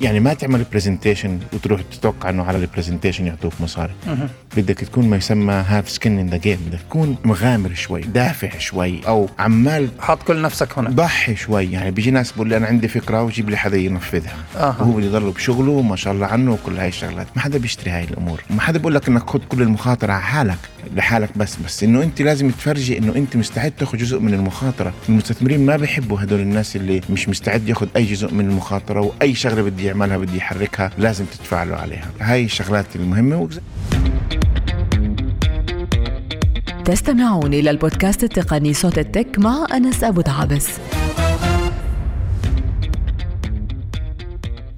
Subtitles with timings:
[0.00, 3.92] يعني ما تعمل presentation وتروح تتوقع إنه على ال presentation يعطوك مصاري.
[4.56, 9.00] بدك تكون ما يسمى have skin in the game بدك تكون مغامر شوي دافع شوي
[9.06, 10.90] أو عمال حاط كل نفسك هنا.
[10.90, 11.72] ضحي شوي.
[11.72, 14.36] يعني بيجي ناس بقول لي أنا عندي فكرة وجيب لي حدا ينفذها.
[14.56, 14.76] آه.
[14.80, 17.26] وهو بده يضل بشغله ما شاء الله عنه وكل هاي الشغلات.
[17.36, 18.42] ما حدا بيشتري هاي الأمور.
[18.50, 20.58] ما حدا بقول لك إنك خد كل المخاطرة على حالك.
[20.96, 24.94] لحالك بس بس إنه أنت لازم تفرجي إنه أنت مستعد تاخذ جزء من المخاطرة.
[25.08, 29.62] المستثمرين ما بيحبوا هدول الناس اللي مش مستعد ياخذ أي جزء من المخاطرة وأي شغلة
[29.62, 32.10] بدي يعملها بدي يحركها لازم تدفع له عليها.
[32.20, 33.48] هاي الشغلات المهمة
[36.84, 40.68] تستمعون إلى البودكاست التقني صوت التك مع أنس أبو دعابس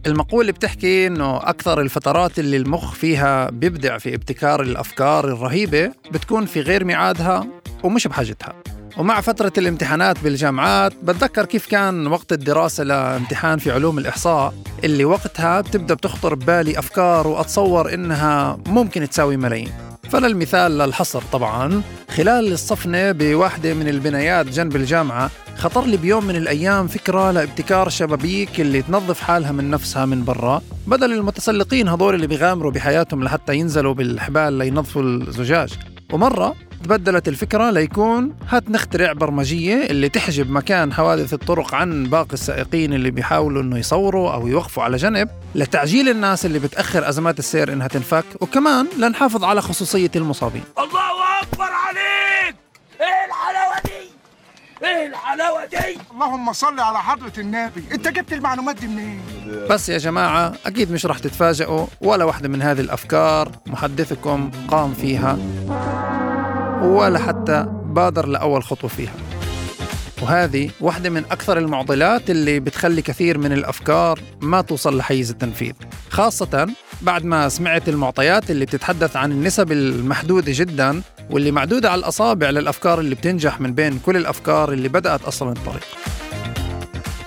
[0.07, 6.61] المقولة بتحكي إنه أكثر الفترات اللي المخ فيها بيبدع في ابتكار الأفكار الرهيبة بتكون في
[6.61, 7.47] غير ميعادها
[7.85, 8.55] ومش بحاجتها.
[8.99, 14.55] ومع فترة الامتحانات بالجامعات بتذكر كيف كان وقت الدراسة لامتحان في علوم الإحصاء؟
[14.85, 19.73] اللي وقتها بتبدأ بتخطر ببالي أفكار وأتصور إنها ممكن تساوي ملايين.
[20.11, 21.83] فللمثال للحصر طبعا.
[22.11, 28.61] خلال الصفنة بواحدة من البنايات جنب الجامعة خطر لي بيوم من الأيام فكرة لابتكار شبابيك
[28.61, 30.63] اللي تنظف حالها من نفسها من برا.
[30.87, 35.73] بدل المتسلقين هذول اللي بيغامروا بحياتهم لحتى ينزلوا بالحبال لينظفوا الزجاج.
[36.13, 42.93] ومرة تبدلت الفكرة ليكون هات نخترع برمجية اللي تحجب مكان حوادث الطرق عن باقي السائقين
[42.93, 47.89] اللي بيحاولوا إنه يصوروا أو يوقفوا على جنب لتعجيل الناس اللي بتأخر أزمات السير إنها
[47.89, 50.63] تنفك وكمان لنحافظ على خصوصية المصابين.
[50.79, 51.01] الله
[51.43, 52.57] أكبر عليك!
[53.01, 54.11] إيه الحلاوة دي؟
[54.87, 57.85] إيه الحلاوة دي؟ اللهم صل على حضرة النبي.
[57.93, 59.21] أنت جبت المعلومات دي منين؟
[59.71, 65.39] بس يا جماعة أكيد مش رح تتفاجئوا ولا واحدة من هذه الأفكار محدثكم قام فيها.
[66.83, 69.13] ولا حتى بادر لأول خطوة فيها.
[70.23, 75.73] وهذه واحدة من أكثر المعضلات اللي بتخلي كثير من الأفكار ما توصل لحيز التنفيذ
[76.11, 76.69] خاصة
[77.03, 83.01] بعد ما سمعت المعطيات اللي بتتحدث عن النسب المحدودة جدا واللي معدودة على الأصابع للأفكار
[83.01, 85.87] اللي بتنجح من بين كل الأفكار اللي بدأت أصلا الطريق.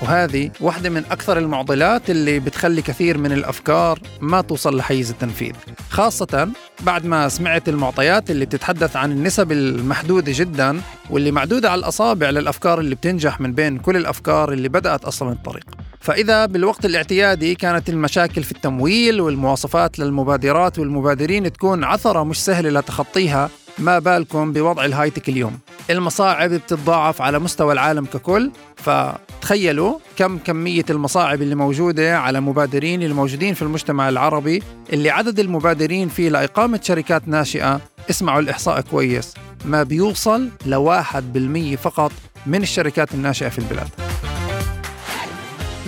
[0.04, 5.54] وهذه واحدة من أكثر المعضلات اللي بتخلي كثير من الأفكار ما توصل لحيز التنفيذ.
[5.90, 6.50] خاصة
[6.82, 12.80] بعد ما سمعت المعطيات اللي بتتحدث عن النسب المحدودة جدا واللي معدودة على الأصابع للأفكار
[12.80, 15.66] اللي بتنجح من بين كل الأفكار اللي بدأت أصلا الطريق.
[16.00, 23.50] فإذا بالوقت الاعتيادي كانت المشاكل في التمويل والمواصفات للمبادرات والمبادرين تكون عثرة مش سهلة لتخطيها
[23.80, 31.42] ما بالكم بوضع الهايتك اليوم؟ المصاعب بتتضاعف على مستوى العالم ككل فتخيلوا كم كمية المصاعب
[31.42, 34.64] اللي موجودة على مبادرين الموجودين في المجتمع العربي
[34.94, 37.82] اللي عدد المبادرين فيه لإقامة شركات ناشئة.
[38.10, 39.34] اسمعوا الإحصاء كويس.
[39.66, 42.12] ما بيوصل لواحد بالمية فقط
[42.46, 43.90] من الشركات الناشئة في البلاد.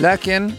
[0.00, 0.50] لكن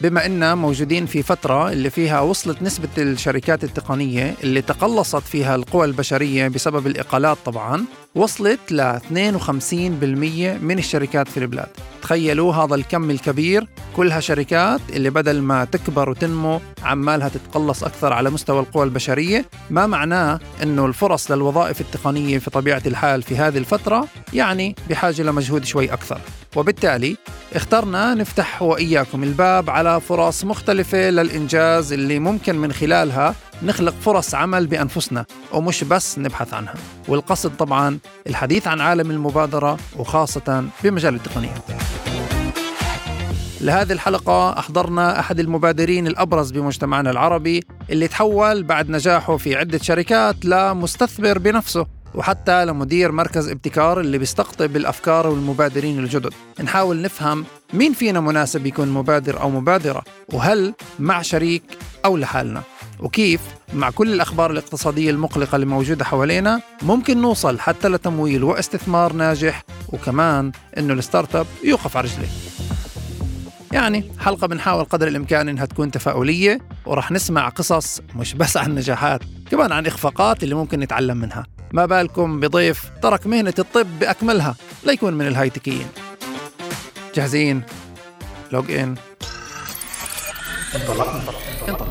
[0.00, 5.84] بما أننا موجودين في فترة اللي فيها وصلت نسبة الشركات التقنية اللي تقلصت فيها القوى
[5.84, 7.84] البشرية بسبب الإقالات طبعا
[8.14, 11.68] وصلت ل 52% من الشركات في البلاد.
[12.02, 13.66] تخيلوا هذا الكم الكبير
[13.96, 19.44] كلها شركات اللي بدل ما تكبر وتنمو عمالها تتقلص أكثر على مستوى القوى البشرية.
[19.70, 25.64] ما معناه أنه الفرص للوظائف التقنية في طبيعة الحال في هذه الفترة يعني بحاجة لمجهود
[25.64, 26.20] شوي أكثر.
[26.56, 27.16] وبالتالي
[27.54, 34.66] اخترنا نفتح وإياكم الباب على فرص مختلفة للإنجاز اللي ممكن من خلالها نخلق فرص عمل
[34.66, 36.74] بأنفسنا ومش بس نبحث عنها.
[37.08, 41.62] والقصد طبعا الحديث عن عالم المبادرة وخاصة بمجال التقنيات
[43.60, 50.44] لهذه الحلقة أحضرنا أحد المبادرين الأبرز بمجتمعنا العربي اللي تحول بعد نجاحه في عدة شركات
[50.44, 56.32] لمستثمر بنفسه وحتى لمدير مركز ابتكار اللي بيستقطب الأفكار والمبادرين الجدد.
[56.62, 57.44] نحاول نفهم
[57.74, 61.62] مين فينا مناسب يكون مبادر أو مبادرة وهل مع شريك
[62.04, 62.62] أو لحالنا.
[63.02, 63.40] وكيف
[63.74, 70.52] مع كل الأخبار الاقتصادية المقلقة اللي موجودة حوالينا ممكن نوصل حتى لتمويل واستثمار ناجح وكمان
[70.78, 72.28] إنه الستارت أب يوقف على رجليه.
[73.72, 79.20] يعني حلقة بنحاول قدر الإمكان إنها تكون تفاؤلية ورح نسمع قصص مش بس عن نجاحات
[79.50, 81.46] كمان عن إخفاقات اللي ممكن نتعلم منها.
[81.72, 84.54] ما بالكم بضيف ترك مهنة الطب بأكملها
[84.86, 85.86] ليكون من الهايتكيين.
[87.14, 87.62] جاهزين؟
[88.52, 88.94] لوج إن
[90.74, 91.08] انطلق
[91.68, 91.88] انطلق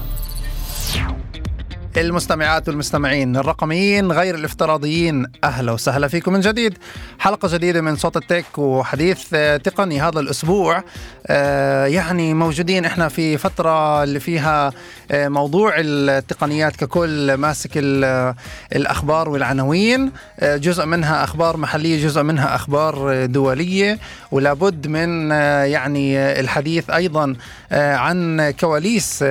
[1.98, 6.78] المستمعات والمستمعين الرقميين غير الافتراضيين أهلا وسهلا فيكم من جديد.
[7.20, 10.84] حلقة جديدة من صوت التك وحديث آه، تقني هذا الأسبوع.
[11.28, 14.72] آه، يعني موجودين إحنا في فترة اللي فيها
[15.12, 18.34] آه، موضوع التقنيات ككل ماسك ال-
[18.76, 20.12] الأخبار والعناوين.
[20.44, 24.00] جزء منها أخبار محلية جزء منها أخبار دولية.
[24.32, 25.32] ولابد من
[25.72, 27.36] يعني الحديث أيضا
[27.72, 29.24] عن كواليس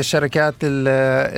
[0.00, 1.36] شركات ال-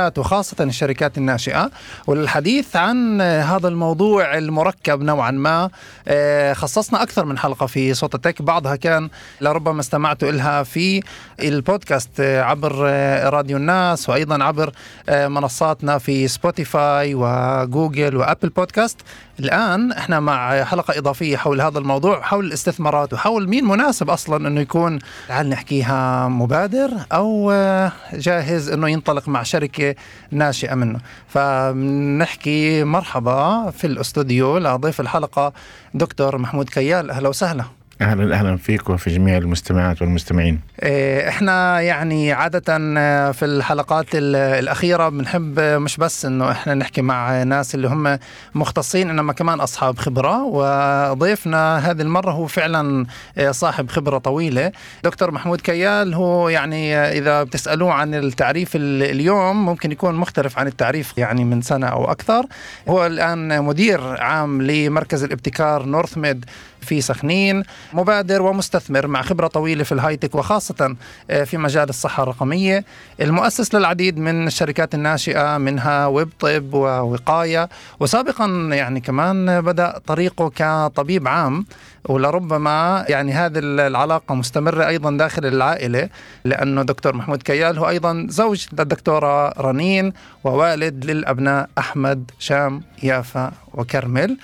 [0.00, 1.70] التقنيات وخاصة الشركات الناشئة.
[2.06, 5.70] وللحديث عن هذا الموضوع المركب نوعا ما
[6.08, 8.42] آه، خصصنا أكثر من حلقة في صوت التك.
[8.42, 9.08] بعضها كان
[9.40, 11.02] لربما استمعتوا لها في
[11.40, 14.72] البودكاست آه، عبر آه، راديو الناس وأيضا عبر
[15.08, 18.96] منصاتنا في سبوتيفاي وجوجل وأبل بودكاست.
[19.44, 24.60] الآن إحنا مع حلقة إضافية حول هذا الموضوع حول الاستثمارات وحول مين مناسب أصلا إنه
[24.60, 24.98] يكون
[25.28, 29.94] تعال نحكيها مبادر أو آه، جاهز إنه ينطلق مع شركة
[30.30, 31.00] ناشئة منه.
[31.28, 35.52] فنحكي مرحبا في الأستوديو لضيف الحلقة
[35.94, 37.79] دكتور محمود كيال أهلا وسهلا.
[38.00, 40.60] أهلا أهلا فيك وفي جميع المستمعات والمستمعين.
[40.82, 42.62] إيه، إحنا يعني عادة
[42.98, 47.88] آه، في الحلقات ال- الأخيرة بنحب آه، مش بس إنه إحنا نحكي مع ناس اللي
[47.88, 48.18] هم
[48.54, 50.42] مختصين إنما كمان أصحاب خبرة.
[50.44, 53.06] وضيفنا هذه المرة هو فعلا
[53.38, 54.72] آه، صاحب خبرة طويلة.
[55.04, 60.66] دكتور محمود كيال هو يعني إذا بتسألوه عن التعريف ال- اليوم ممكن يكون مختلف عن
[60.66, 62.46] التعريف يعني من سنة أو أكثر.
[62.88, 66.44] هو الآن مدير عام لمركز الابتكار نورث ميد.
[66.82, 67.62] في سخنين
[67.92, 70.96] مبادر ومستثمر مع خبرة طويلة في الهايتك وخاصة
[71.30, 72.84] آه، في مجال الصحة الرقمية.
[73.20, 77.68] المؤسس للعديد من الشركات الناشئة منها ويب طب ووقاية.
[78.00, 81.66] وسابقا يعني كمان بدأ طريقه كطبيب عام.
[82.08, 86.08] ولربما يعني هذه العلاقة مستمرة أيضا داخل العائلة
[86.44, 90.12] لأنه دكتور محمود كيال هو أيضا زوج للدكتورة رنين
[90.44, 94.36] ووالد للأبناء أحمد شام يافا وكرمل.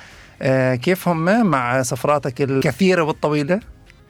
[0.83, 3.61] كيف هم مع سفراتك الكثيرة والطويلة؟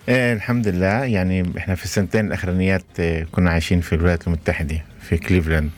[0.08, 1.04] إيه الحمد لله.
[1.04, 5.70] يعني إحنا في السنتين الأخرانيات إيه، كنا عايشين في الولايات المتحدة في كليفلاند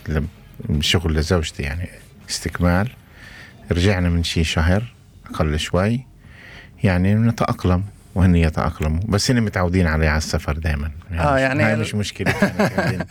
[0.79, 1.89] شغل لزوجتي يعني
[2.29, 2.89] استكمال.
[3.71, 4.83] رجعنا من شي شهر
[5.29, 6.05] أقل شوي.
[6.83, 7.83] يعني نتأقلم.
[8.15, 8.99] وهن يتأقلموا.
[9.07, 12.33] بس هن متعودين علي على السفر دائما آه، يعني هاي مش مشكلة.
[12.77, 13.07] يعني.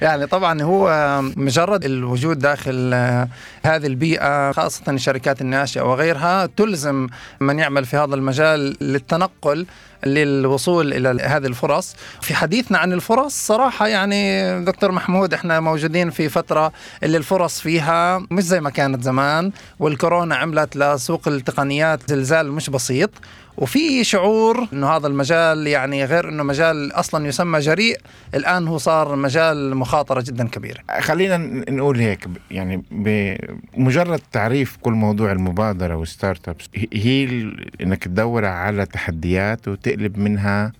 [0.00, 3.28] يعني طبعا هو مجرد الوجود داخل آه،
[3.64, 7.06] هذه البيئة خاصة الشركات الناشئة وغيرها تلزم
[7.40, 9.66] من يعمل في هذا المجال للتنقل
[10.06, 11.96] للوصول إلى هذه الفرص.
[12.20, 16.72] في حديثنا عن الفرص صراحة يعني دكتور محمود إحنا موجودين في فترة
[17.02, 23.10] اللي الفرص فيها مش زي ما كانت زمان والكورونا عملت لسوق التقنيات زلزال مش بسيط.
[23.58, 27.98] وفي شعور إنه هذا المجال يعني غير إنه مجال أصلا يسمى جريء
[28.34, 30.80] الآن هو صار مجال مخاطرة جدا كبيرة.
[31.00, 31.36] خلينا
[31.70, 37.50] نقول هيك يعني بمجرد تعريف كل موضوع المبادرة وال startups هي
[37.80, 40.72] إنك تدور على تحديات وتقلب منها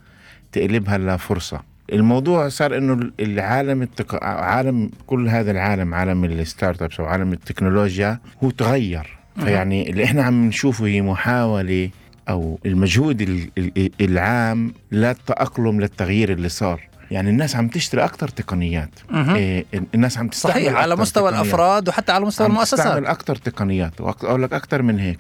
[0.53, 1.61] تقلبها لفرصة.
[1.93, 4.25] الموضوع صار إنه العالم التق...
[4.25, 9.19] عالم كل هذا العالم عالم ال startups وعالم التكنولوجيا هو تغير.
[9.45, 11.91] فيعني اللي إحنا عم نشوفه هي محاولة
[12.29, 16.89] أو المجهود ال- ال- العام للتاقلم للتغيير اللي صار.
[17.11, 18.91] يعني الناس عم تشتري أكثر تقنيات.
[19.15, 19.65] إيه
[19.95, 21.47] الناس عم تستعمل صحيح على مستوى تقنيات.
[21.47, 24.01] الأفراد وحتى على مستوى المؤسسات تستعمل أكثر تقنيات.
[24.01, 25.19] واقول لك أكثر من هيك.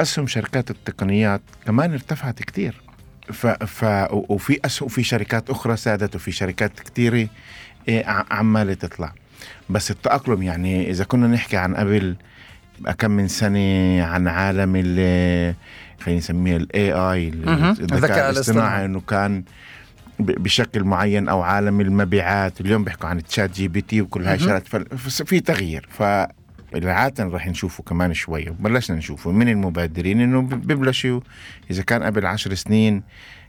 [0.00, 2.80] أسهم شركات التقنيات كمان ارتفعت كثير
[3.32, 7.28] ف, ف وفي اسهم في شركات أخرى سادت وفي شركات كثيره
[7.88, 9.12] إيه، عمالة تطلع.
[9.70, 12.16] بس التأقلم يعني إذا كنا نحكي عن قبل
[12.98, 15.54] كم من سنة عن عالم ال
[16.04, 17.28] خلينا نسميه ال AI.
[17.28, 18.84] الذكاء الاصطناعي.
[18.84, 19.44] إنه كان
[20.18, 24.34] بشكل معين أو عالم المبيعات اليوم بيحكوا عن تشات جي بي تي وكل هاي.
[24.34, 24.68] الشغلات
[25.08, 26.02] في تغيير ف
[26.74, 31.20] عادة رح نشوفه كمان شوية بلشنا نشوفه من المبادرين إنه ببلشوا
[31.70, 33.02] إذا كان قبل عشر سنين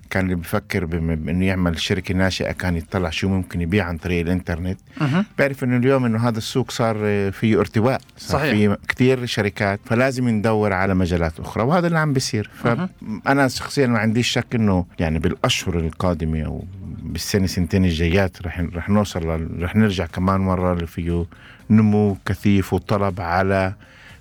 [0.10, 4.80] كان اللي بفكر بانه يعمل شركة ناشئة كان يطلع شو ممكن يبيع عن طريق الإنترنت
[5.02, 5.26] مهم.
[5.40, 6.96] بعرف إنه اليوم إنه هذا السوق صار
[7.32, 8.52] فيه ارتواء صار صحيح.
[8.54, 12.50] فيه كتير شركات فلازم ندور على مجالات أخرى وهذا اللي عم بيصير.
[12.56, 16.66] فانا شخصيا ما عنديش شك إنه يعني بالأشهر القادمة أو
[17.04, 21.26] بالسنة سنتين الجايات رح رح نوصل رح نرجع كمان مرة اللي فيه
[21.70, 23.74] نمو كثيف وطلب على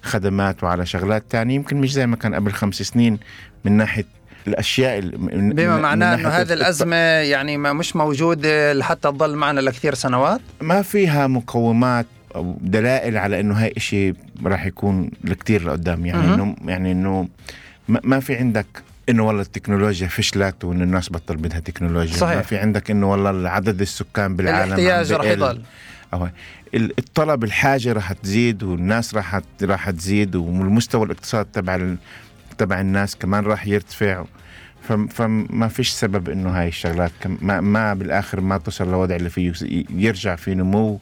[0.02, 3.18] خدمات وعلى شغلات تانية يمكن مش زي ما كان قبل خمس سنين
[3.64, 4.04] من ناحية
[4.46, 10.40] الأشياء بما معناه إنه هذه الأزمة يعني ما مش موجوده لحتى تظل معنا لكثير سنوات
[10.60, 16.34] ما فيها مقومات أو دلائل على إنه هاي إشي راح يكون لكتير لقدام يعني.
[16.34, 17.28] انه يعني إنه
[17.88, 18.66] ما في عندك
[19.08, 22.36] إنه والله التكنولوجيا فشلت وإن الناس بطل بدها تكنولوجيا صحيح.
[22.36, 25.30] ما في عندك إنه والله عدد السكان بالعالم الاحتياج رح بقل.
[25.32, 25.62] يضل.
[26.74, 31.94] ال- الطلب الحاجة راح تزيد والناس راح راح تزيد والمستوى الاقتصاد تبع
[32.58, 34.24] تبع الناس كمان راح يرتفع
[34.82, 39.52] فم- فما فيش سبب إنه هاي الشغلات ما, ما بالآخر ما توصل لوضع اللي فيه
[39.90, 41.00] يرجع في نمو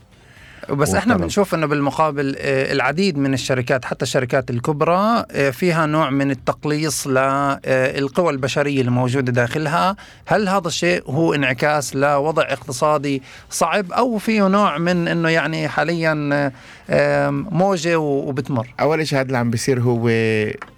[0.71, 1.17] بس إحنا.
[1.17, 7.07] بنشوف إنه بالمقابل آه، العديد من الشركات حتى الشركات الكبرى آه، فيها نوع من التقليص
[7.07, 14.79] للقوى البشرية الموجوده داخلها، هل هذا الشيء هو انعكاس لوضع اقتصادي صعب أو فيه نوع
[14.79, 16.53] من إنه يعني حاليا
[16.91, 20.09] آه، موجة وبتمر؟ أول شيء هذا اللي عم بيصير هو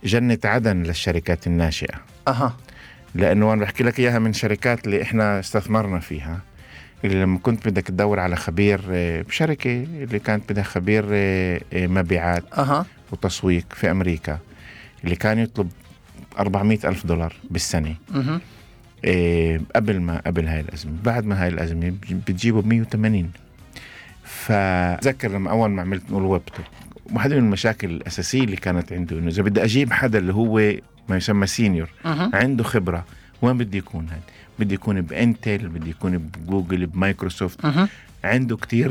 [0.05, 1.95] جنة عدن للشركات الناشئة
[2.29, 2.57] أها
[3.14, 6.41] لأنه أنا بحكي لك إياها من شركات اللي إحنا استثمرنا فيها
[7.04, 11.87] اللي لما كنت بدك تدور على خبير آه، بشركة اللي كانت بدها خبير آه، آه،
[11.87, 14.38] مبيعات أها وتسويق في أمريكا
[15.04, 15.70] اللي كان يطلب
[16.38, 17.94] 400 ألف دولار بالسنة.
[19.04, 23.30] إيه قبل ما قبل هاي الأزمة بعد ما هاي الأزمة بتجيبه ب 180
[24.25, 26.42] فذكر لما أول ما عملت نقول ويب
[27.12, 30.73] واحدة من المشاكل الأساسية اللي كانت عنده إنه إذا بدي أجيب حدا اللي هو
[31.08, 32.30] ما يسمى senior مهم.
[32.34, 33.04] عنده خبرة
[33.44, 34.20] وين بدي يكون هذا
[34.58, 37.66] بدي يكون بإنتل بدي يكون بجوجل بمايكروسوفت.
[38.24, 38.90] عنده كتير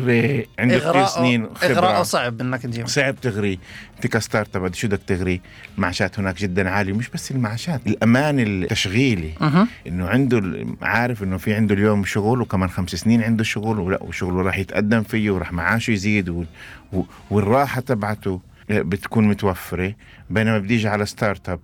[0.60, 3.60] عنده كتير اغراءه سنين اغراءه خبرة صعب إنك تجيب صعب تغري.
[3.96, 5.42] انت ك startup شو بدك تغري؟
[5.78, 9.34] المعاشات هناك جدا عالية مش بس المعاشات الأمان التشغيلي.
[9.88, 14.42] إنه عنده عارف إنه في عنده اليوم شغل وكمان خمس سنين عنده شغل ولا وشغله
[14.42, 16.44] راح يتقدم فيه وراح معاشه يزيد و...
[16.94, 17.02] و...
[17.30, 19.94] والراحة تبعته بتكون متوفرة.
[20.30, 21.60] بينما بدي يجي على startup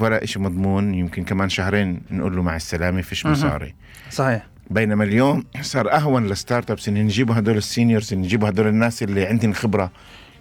[0.00, 3.26] ولا شيء مضمون يمكن كمان شهرين نقول له مع السلامة فيش.
[3.26, 3.74] مصاري
[4.10, 8.66] صحيح بينما اليوم صار أهون لل startups إن نجيبوا هدول ال seniors إن نجيبوا هدول
[8.66, 9.90] الناس اللي عندهم خبرة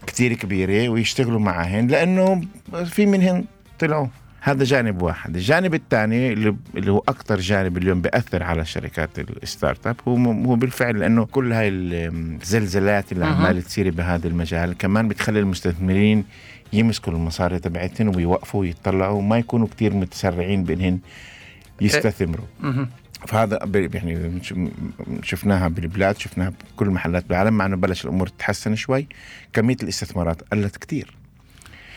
[0.07, 2.41] كتير كبيرة ويشتغلوا معهن لأنه
[2.85, 3.45] في منهن
[3.79, 4.07] طلعوا
[4.43, 9.95] هذا جانب واحد الجانب الثاني اللي هو أكثر جانب اليوم بيأثر على شركات ال startup
[10.07, 13.25] هو هو بالفعل لأنه كل هاي الزلزلات اللي.
[13.25, 16.25] عمالة تصير بهذا المجال كمان بتخلي المستثمرين
[16.73, 19.17] يمسكوا المصاري تبعتهم ويوقفوا ويطلعوا.
[19.17, 20.99] وما يكونوا كتير متسرعين بإنهن
[21.81, 22.45] يستثمروا.
[22.59, 22.89] مهم.
[23.27, 23.59] فهذا
[23.93, 24.41] يعني
[25.23, 29.07] شفناها بالبلاد شفناها بكل المحلات بالعالم مع إنه بلش الأمور تتحسن شوي.
[29.53, 31.20] كمية الاستثمارات قلت كتير.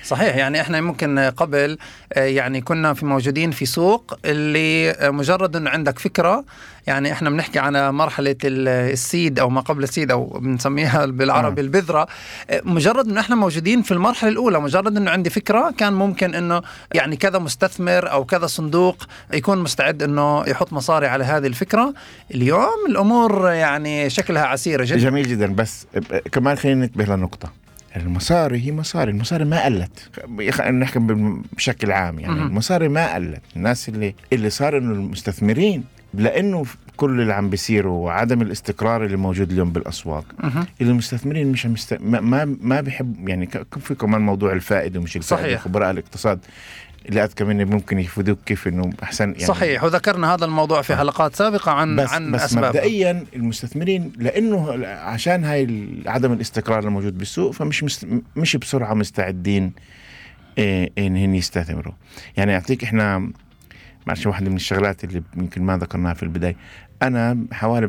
[0.05, 1.79] صحيح يعني إحنا ممكن قبل
[2.13, 6.45] آه، يعني كنا في موجودين في سوق اللي آه، مجرد إنه عندك فكرة
[6.87, 11.65] يعني إحنا بنحكي على مرحلة ال- السيد أو ما قبل السيد أو بنسميها بالعربي آه.
[11.65, 12.07] البذرة.
[12.51, 16.63] آه، مجرد إنه إحنا موجودين في المرحلة الأولى مجرد إنه عندي فكرة كان ممكن إنه
[16.95, 18.97] يعني كذا مستثمر أو كذا صندوق
[19.33, 21.95] يكون مستعد إنه يحط مصاري على هذه الفكرة.
[22.35, 24.99] اليوم الأمور يعني شكلها عسيرة جدا.
[24.99, 27.64] جميل جدا بس ب- كمان خلينا ننتبه لنقطة.
[27.97, 30.11] المصاري هي مصاري المصاري ما قلت
[30.61, 30.99] نحكي
[31.53, 32.43] بشكل عام يعني.
[32.43, 35.85] المصاري ما قلت الناس اللي اللي صار إنه المستثمرين
[36.15, 36.65] لأنه
[36.97, 40.67] كل اللي عم بيصيروا وعدم الاستقرار اللي موجود اليوم بالأسواق مهم.
[40.81, 41.99] المستثمرين مش عم يست...
[42.01, 43.49] ما ما, بيحب يعني
[43.81, 45.61] في كمان موضوع الفائده ومش الفائده صحيح.
[45.61, 46.39] خبراء الاقتصاد
[47.09, 51.37] اللي اذكى مني ممكن يفيدوك كيف إنه أحسن يعني صحيح وذكرنا هذا الموضوع في حلقات
[51.37, 52.69] سابقة عن بس عن بس أسبابه.
[52.69, 58.07] مبدئيا المستثمرين لأنه عشان هاي عدم الاستقرار الموجود بالسوق فمش مست...
[58.37, 59.73] مش بسرعة مستعدين
[60.59, 61.93] إيه انهم يستثمروا.
[62.37, 63.31] يعني أعطيك إحنا
[64.07, 66.57] معلش واحدة من الشغلات اللي يمكن ما ذكرناها في البداية.
[67.03, 67.89] أنا حوالي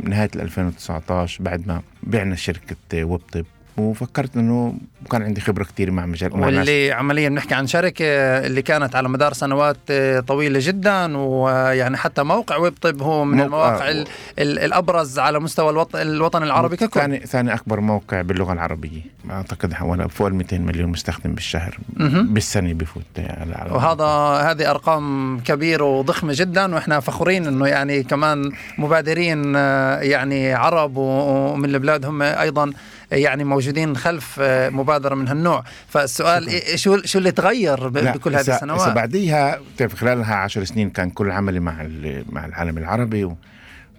[0.00, 3.44] بنهايه 2019 بعد ما بعنا شركة ويب طب
[3.78, 4.74] وفكرت إنه
[5.10, 8.04] كان عندي خبرة كثير مع مجال واللي عمليا بنحكي عن شركة
[8.46, 13.40] اللي كانت على مدار سنوات آه، طويلة جدا ويعني حتى موقع ويب طب هو من
[13.40, 14.06] المواقع ال-
[14.38, 17.00] ال- الأبرز على مستوى الوطن, الوطن العربي ككل.
[17.00, 19.00] ثاني ثاني أكبر موقع باللغة العربية.
[19.30, 21.78] أعتقد حوالي فوق ال 200 مليون مستخدم بالشهر.
[22.22, 24.04] بالسنة بفوت على على- وهذا
[24.50, 31.64] هذه أرقام كبيرة وضخمة جدا وإحنا فخورين إنه يعني كمان مبادرين آه، يعني عرب ومن
[31.74, 32.72] البلاد هم أيضا
[33.12, 35.64] يعني موجودين خلف آه، مبادرة من هالنوع.
[35.88, 39.60] فالسؤال إيه- شو شو اللي تغير بكل هذه السنوات؟ بعديها
[39.94, 41.86] خلالها عشر سنين كان كل عملي مع
[42.32, 43.34] مع العالم العربي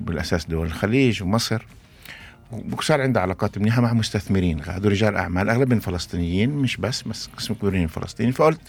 [0.01, 1.65] وبالأساس دول الخليج ومصر.
[2.77, 4.61] وصار عندي علاقات منيحة مع مستثمرين.
[4.67, 8.31] هذول رجال أعمال أغلبهم فلسطينيين مش بس بس قسم كبير منهم فلسطيني.
[8.31, 8.61] فقلت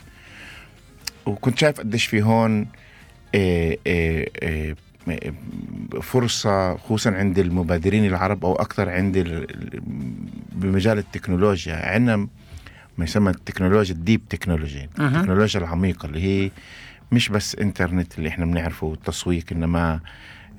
[1.26, 2.66] وكنت شايف قديش في هون
[3.35, 4.76] إيه إيه إيه
[6.02, 9.80] فرصة خصوصا عند المبادرين العرب أو أكثر عند ال- ال-
[10.52, 12.16] بمجال التكنولوجيا عندنا
[12.99, 14.88] ما يسمى التكنولوجيا ال deep technology.
[15.16, 16.50] التكنولوجيا العميقة اللي هي
[17.12, 20.00] مش بس إنترنت اللي إحنا بنعرفه والتسويق إنما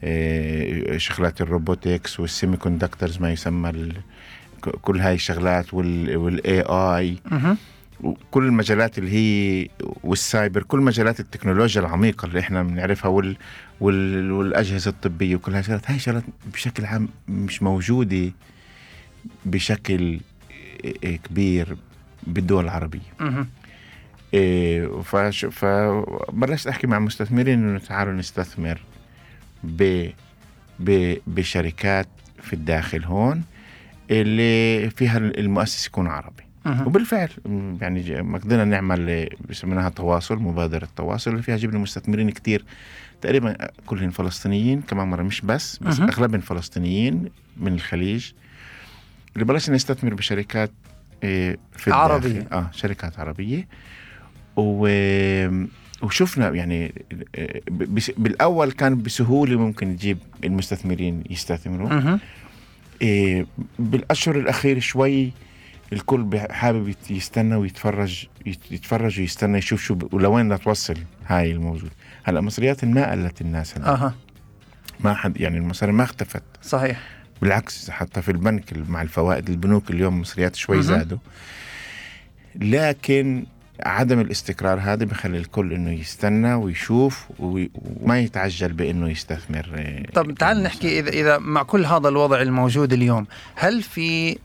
[0.04, 3.94] آه، شغلات ال robotics وال semiconductors ما يسمى
[4.82, 7.18] كل هاي الشغلات وال AI.
[8.02, 9.68] وكل المجالات اللي هي
[10.04, 13.38] والسايبر كل مجالات التكنولوجيا العميقة اللي إحنا بنعرفها وال
[13.82, 16.24] والأجهزة الطبية وكل هاي الشغلات هاي شغلات
[16.54, 18.32] بشكل عام مش موجودة
[19.46, 20.20] بشكل
[21.24, 21.78] كبير
[22.28, 23.00] بالدول العربية.
[24.34, 28.82] إيه فش- فبلشت أحكي مع مستثمرين إنه تعالوا نستثمر
[29.64, 30.10] ب
[30.80, 32.08] ب بشركات
[32.42, 33.44] في الداخل هون
[34.12, 36.88] اللي فيها المؤسس يكون عربي مهم.
[36.88, 37.30] وبالفعل
[37.82, 42.66] يعني ما قدرنا نعمل بسميناها تواصل مبادرة تواصل اللي فيها جبنا مستثمرين كتير
[43.22, 46.10] تقريبا كلهم فلسطينيين كمان مرة مش بس بس مهم.
[46.10, 48.32] أغلبهم فلسطينيين من الخليج
[49.34, 50.72] اللي بلشنا نستثمر بشركات
[51.24, 52.02] آه، في الداخل.
[52.02, 52.48] عربية.
[52.52, 53.68] آه شركات عربية
[54.56, 54.88] و
[56.02, 56.94] وشفنا يعني
[57.36, 57.62] آه،
[58.18, 62.18] بالأول كان بسهولة ممكن تجيب المستثمرين يستثمروا.
[63.02, 63.46] إيه
[63.80, 65.32] بالأشهر الأخير شوي
[65.94, 69.98] الكل حابب يستنى ويتفرج يت- يتفرج ويستنى يشوف شو.
[70.12, 71.92] ولوين توصل هاي الموجود
[72.24, 73.90] هلأ مصريات ما قلت الناس هلا.
[73.94, 74.16] أها.
[75.00, 76.44] ما حد يعني المصاري ما اختفت.
[76.62, 77.00] صحيح.
[77.42, 80.82] بالعكس حتى في البنك مع الفوائد البنوك اليوم مصريات شوي.
[80.82, 81.18] زادوا.
[82.56, 83.46] لكن
[83.84, 90.32] عدم الاستقرار هذا بخلي الكل إنه يستنى ويشوف وي- وما يتعجل بإنه يستثمر إيه، طب
[90.36, 94.38] تعال نحكي اذا إذا مع كل هذا الوضع الموجود اليوم هل في آه،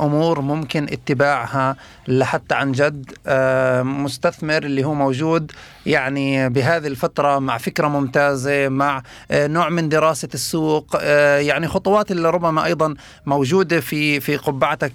[0.00, 1.76] أمور ممكن اتباعها
[2.08, 5.52] لحتى عن جد آه، مستثمر اللي هو موجود
[5.86, 12.10] يعني بهذه الفترة مع فكرة ممتازة مع آه، نوع من دراسة السوق آه، يعني خطوات
[12.10, 12.94] اللي ربما أيضا
[13.26, 14.92] موجودة في في قبعتك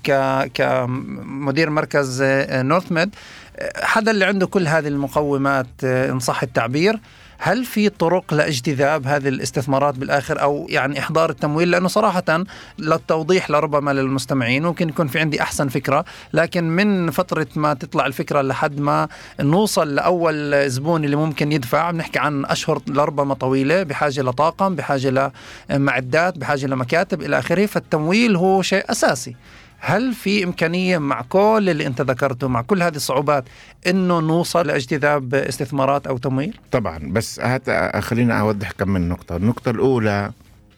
[0.54, 3.16] كمدير مركز آه، نورث ميد.
[3.58, 7.00] آه، حدا اللي عنده كل هذه المقومات آه، إن صح التعبير.
[7.44, 12.44] هل في طرق لاجتذاب هذه الاستثمارات بالآخر أو يعني إحضار التمويل؟ لأنه صراحة
[12.80, 18.42] للتوضيح لربما للمستمعين ممكن يكون في عندي أحسن فكرة لكن من فترة ما تطلع الفكرة
[18.42, 19.08] لحد ما
[19.40, 25.32] نوصل لأول زبون اللي ممكن يدفع بنحكي عن أشهر لربما طويلة بحاجة لطاقم بحاجة
[25.70, 29.36] لمعدات بحاجة لمكاتب إلى آخره فالتمويل هو شيء أساسي.
[29.84, 33.44] هل في إمكانية مع كل اللي أنت ذكرته مع كل هذه الصعوبات
[33.88, 37.70] أنه نوصل لاجتذاب استثمارات أو تمويل؟ طبعا بس هات
[38.04, 40.32] خلينا أوضح كم من نقطة النقطة الأولى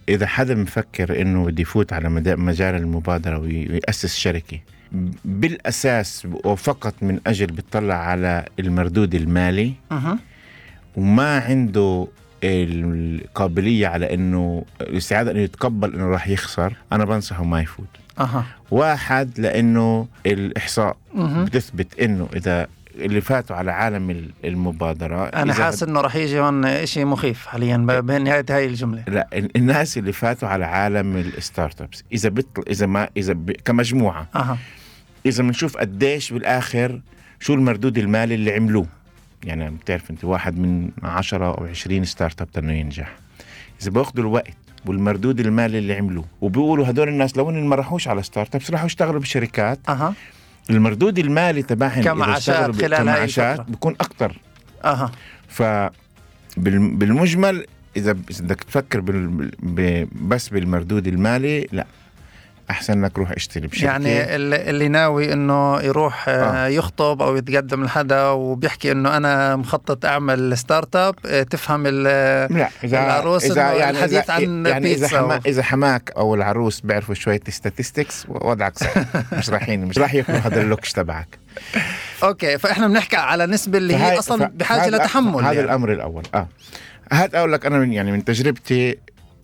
[0.09, 4.59] إذا حدا مفكر إنه بده يفوت على مجال المبادرة وي- ويأسس شركة
[5.25, 10.19] بالأساس وفقط من أجل بيطلع على المردود المالي أها.
[10.95, 12.07] وما عنده
[12.43, 17.87] القابلية على إنه الاستعاده إنه يتقبل إنه راح يخسر أنا بنصحه ما يفوت
[18.19, 18.45] أها.
[18.71, 20.97] واحد لأنه الإحصاء.
[21.15, 26.39] بتثبت إنه إذا اللي فاتوا على عالم ال- المبادرة أنا إذا حاسس أنه رح يجي
[26.39, 29.03] هون شيء مخيف حاليا ب- بنهاية هاي الجملة.
[29.07, 33.51] لا ال- الناس اللي فاتوا على عالم ال startups إذا بيطل إذا ما إذا ب...
[33.51, 34.57] كمجموعة أها.
[35.25, 37.01] إذا بنشوف قديش بالآخر
[37.39, 38.85] شو المردود المالي اللي عملوه.
[39.43, 43.15] يعني بتعرف أنت واحد من 10 أو 20 startup انه ينجح.
[43.81, 44.53] إذا باخذوا الوقت
[44.85, 46.25] والمردود المالي اللي عملوه.
[46.41, 49.79] وبيقولوا هدول الناس لو إنهم ما راحوش على startups راحوا يشتغلوا بشركات.
[49.89, 50.13] أها.
[50.69, 53.61] المردود المالي تبعهم كمعاشات اشتغلوا خلال كمعاشات.
[53.61, 54.39] بيكون أكثر
[54.85, 55.11] أها.
[55.47, 55.61] ف
[56.57, 57.65] بال- بالمجمل
[57.97, 58.99] إذا بدك تفكر.
[60.11, 61.85] بس بالمردود المالي لا.
[62.69, 66.31] أحسن لك روح اشتري بشركة يعني اللي اللي ناوي إنه يروح آه.
[66.31, 66.67] آه.
[66.67, 73.45] يخطب أو يتقدم لحدا وبيحكي إنه أنا مخطط أعمل startup آه، تفهم لا إذا العروس
[73.51, 77.39] إنه يعني الحديث إذا عن يعني إذا بيتزاحما و- إذا حماك أو العروس بيعرفوا شوية
[77.39, 79.05] statistics وضعك صعب
[79.37, 81.39] مش رايحين مش راح ياكلوا هذا اللوكش تبعك
[82.23, 85.59] أوكي فإحنا بنحكي على نسبة اللي هي أصلا بحاجة لتحمل هذا يعني.
[85.59, 86.47] الأمر الأول آه
[87.11, 88.97] هات أقول لك أنا من يعني من تجربتي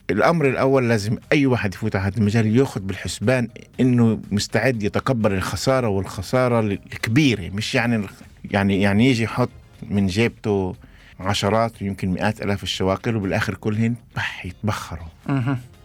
[0.10, 3.48] الأمر الأول لازم أي واحد يفوت على هذا المجال يأخذ بالحسبان
[3.80, 7.50] إنه مستعد يتقبل الخسارة والخسارة الكبيرة.
[7.50, 8.06] مش يعني
[8.52, 9.50] يعني يعني يجي يحط
[9.90, 10.76] من جيبته
[11.20, 15.08] عشرات ويمكن مئات آلاف الشواكل وبالآخر كلهن بح يتبخروا.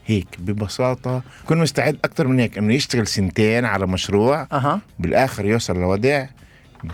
[0.06, 4.80] هيك ببساطة كن مستعد أكثر من هيك إنه يشتغل سنتين على مشروع أها.
[4.98, 6.26] بالآخر يوصل لوضع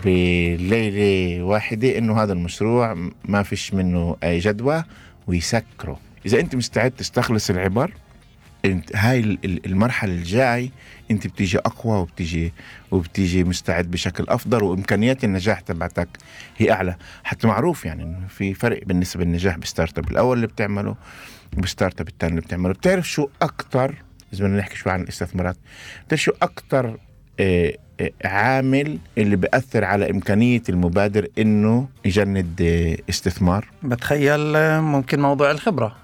[0.05, 4.83] بليلة واحدة إنه هذا المشروع ما فيش منه أي جدوى
[5.27, 5.99] ويسكره.
[6.25, 7.93] إذا أنت مستعد تستخلص العبر
[8.65, 10.71] أنت هاي ال- ال- المرحلة الجاي
[11.11, 12.53] أنت بتيجي أقوى وبتيجي
[12.91, 16.07] وبتيجي مستعد بشكل أفضل وإمكانيات النجاح تبعتك
[16.57, 16.95] هي أعلى.
[17.23, 20.95] حتى معروف يعني إنه في فرق بالنسبة للنجاح بال startup الأول اللي بتعمله
[21.57, 22.73] وبال startup الثاني اللي بتعمله.
[22.73, 23.95] بتعرف شو أكثر
[24.33, 25.57] إذا بدنا نحكي شوي عن الاستثمارات
[26.07, 26.97] بتعرف شو أكثر
[27.39, 27.73] آه،
[28.25, 33.67] عامل اللي بيأثر على إمكانية المبادر إنه يجند آه، استثمار.
[33.83, 35.95] بتخيل آه، ممكن موضوع الخبرة.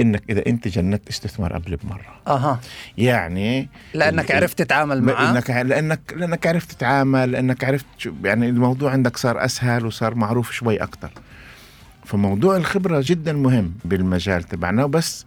[0.00, 2.02] إنك إذا أنت جندت استثمار قبل بمرة.
[2.26, 2.60] أها.
[2.98, 5.32] يعني لأنك عرفت تتعامل معاه.
[5.32, 10.50] لانك لأنك لأنك عرفت تتعامل لأنك عرفت شو- يعني الموضوع عندك صار أسهل وصار معروف
[10.52, 11.10] شوي أكثر
[12.04, 15.26] فموضوع الخبرة جدا مهم بالمجال تبعنا بس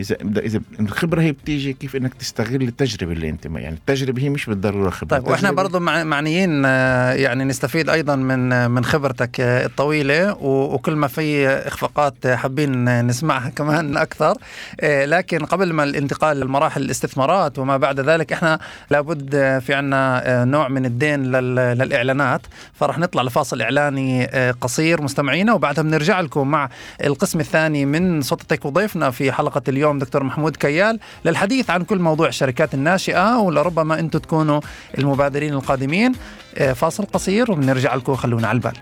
[0.00, 4.28] اذا اذا الخبرة هي بتيجي كيف إنك تستغل التجربة اللي أنت ما يعني التجربة هي
[4.30, 5.18] مش بالضرورة خبرة.
[5.18, 10.96] طيب وإحنا مع- معنيين آه، يعني نستفيد أيضا من آه، من خبرتك آه، الطويلة وكل
[10.96, 14.34] ما في إخفاقات حابين نسمعها كمان أكثر.
[14.82, 18.58] لكن قبل ما الانتقال لمراحل الاستثمارات وما بعد ذلك إحنا
[18.90, 19.30] لابد
[19.66, 22.40] في عنا نوع من الدين لل- للإعلانات.
[22.74, 24.26] فرح نطلع لفاصل إعلاني
[24.60, 26.68] قصير مستمعينا وبعدها بنرجع لكم مع
[27.04, 29.83] القسم الثاني من صوتك وضيفنا في حلقة اليوم.
[29.92, 34.60] دكتور محمود كيال للحديث عن كل موضوع الشركات الناشئة ولربما أنتم تكونوا
[34.98, 36.12] المبادرين القادمين.
[36.58, 38.72] آه، فاصل قصير وبنرجع لكم خلونا على البال.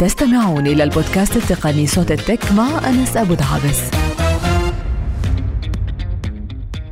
[0.00, 3.80] تستمعون إلى البودكاست التقني صوت التك مع أنس أبو دعابس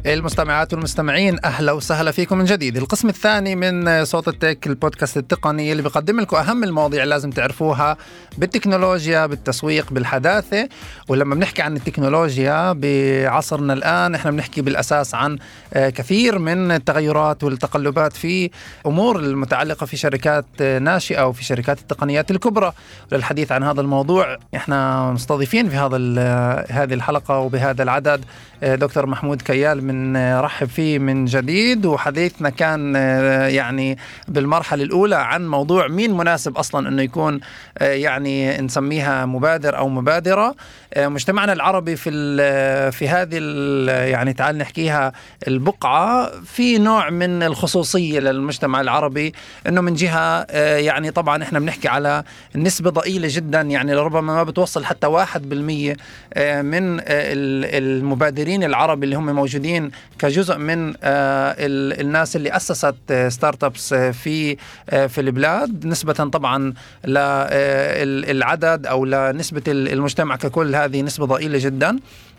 [0.07, 2.77] المستمعات والمستمعين أهلا وسهلا فيكم من جديد.
[2.77, 7.97] القسم الثاني من صوت التك البودكاست التقني اللي بيقدم لكم أهم المواضيع اللي لازم تعرفوها
[8.39, 10.69] بالتكنولوجيا بالتسويق بالحداثة.
[11.09, 15.39] ولما بنحكي عن التكنولوجيا بعصرنا الآن إحنا بنحكي بالأساس عن
[15.75, 18.51] آه، كثير من التغيرات والتقلبات في
[18.87, 22.73] أمور المتعلقة في شركات آه، ناشئة وفي شركات التقنيات الكبرى.
[23.13, 28.25] للحديث عن هذا الموضوع إحنا مستضيفين في هذا ال- هذه الحلقة وبهذا العدد
[28.63, 33.99] آه، دكتور محمود كيال من آه، رحب فيه من جديد وحديثنا كان آه، يعني
[34.29, 37.41] بالمرحلة الأولى عن موضوع مين مناسب أصلا إنه يكون
[37.79, 40.55] آه، يعني نسميها مبادر أو مبادرة.
[40.99, 45.13] مجتمعنا العربي في ال- في هذه ال- يعني تعال نحكيها
[45.49, 49.33] البقعة في نوع من الخصوصية للمجتمع العربي
[49.69, 52.25] إنه من جهة آه، يعني طبعا إحنا بنحكي على
[52.57, 55.97] نسبة ضئيلة جدا يعني لربما ما بتوصل حتى 1%
[56.35, 62.57] آه، من آه، ال- المبادرين العرب اللي هم موجودين كجزء من آه، ال- الناس اللي
[62.57, 64.57] أسست آه، startups آه، في
[64.91, 66.75] آه، في البلاد نسبة طبعا
[67.07, 71.99] للعدد أو لنسبه ال- المجتمع ككل هذه نسبة ضئيلة جدا.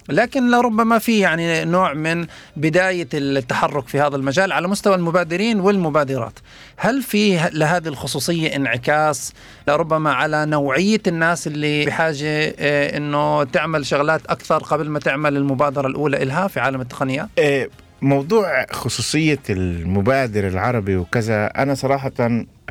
[0.10, 2.28] لكن لربما في يعني نوع من
[2.58, 6.40] بداية التحرك في هذا المجال على مستوى المبادرين والمبادرات.
[6.78, 9.34] هل في لهذه الخصوصية انعكاس
[9.68, 15.88] لربما على نوعية الناس اللي بحاجة آه، أنه تعمل شغلات أكثر قبل ما تعمل المبادرة
[15.88, 17.68] الأولى إلها في عالم التقنيات آه،
[18.02, 22.12] موضوع خصوصية المبادر العربي وكذا أنا صراحة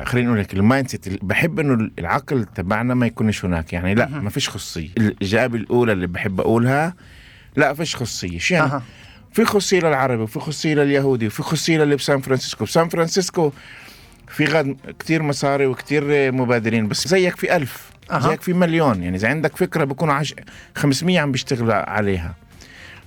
[0.03, 4.29] خليني أقول لك ال mindset بحب إنه العقل تبعنا ما يكونش هناك يعني لا ما
[4.29, 4.89] فيش خصوصية.
[4.97, 6.93] الإجابة الأولى اللي بحب أقولها
[7.55, 8.39] لا فيش خصوصية.
[8.39, 8.81] شو يعني.
[9.33, 12.65] في خصوصية للعربي وفي خصوصية لليهودي وفي خصوصية للي بسان فرانسيسكو.
[12.65, 13.51] بسان فرانسيسكو
[14.27, 18.19] في غد كتير مصاري وكتير مبادرين بس زيك في ألف أها.
[18.19, 19.03] زيك في مليون.
[19.03, 20.35] يعني إذا عندك فكرة بيكونوا عش...
[20.75, 22.35] 500 عم بيشتغلوا عليها.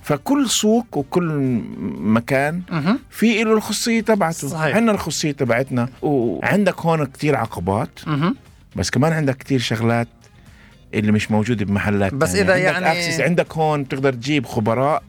[0.09, 1.61] فكل سوق وكل
[1.99, 2.61] مكان.
[3.09, 4.75] في له الخصوصية تبعته صحيح.
[4.75, 7.99] عندنا الخصوصية تبعتنا وعندك هون كتير عقبات.
[8.75, 10.07] بس كمان عندك كتير شغلات
[10.93, 12.43] اللي مش موجودة بمحلات بس تانية.
[12.53, 15.03] إذا عندك يعني- access، عندك هون تقدر تجيب خبراء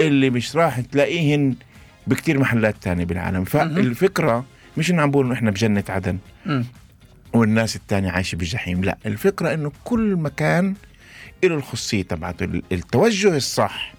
[0.00, 1.54] اللي مش راح تلاقيهن
[2.06, 4.44] بكتير محلات تانية بالعالم فالفكرة
[4.76, 6.18] مش إنه عم بقول إحنا بجنة عدن.
[7.32, 10.74] والناس التانية عايشة بجحيم لا الفكرة إنه كل مكان
[11.44, 13.93] له الخصوصية تبعته ال- التوجه الصح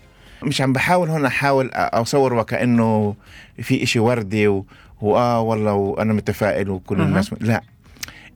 [0.46, 3.16] مش عم بحاول هون أحاول أصور وكأنه
[3.62, 4.66] في إشي وردي و...
[5.02, 7.08] وآه والله وأنا متفائل وكل مهم.
[7.08, 7.64] الناس لا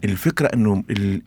[0.04, 1.22] الفكرة إنه ال...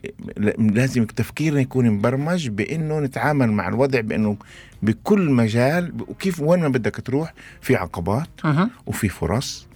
[0.74, 4.36] لازم تفكيرنا يكون مبرمج بإنه نتعامل مع الوضع بإنه
[4.82, 8.70] بكل مجال وكيف وين ما بدك تروح في عقبات مهم.
[8.86, 9.66] وفي فرص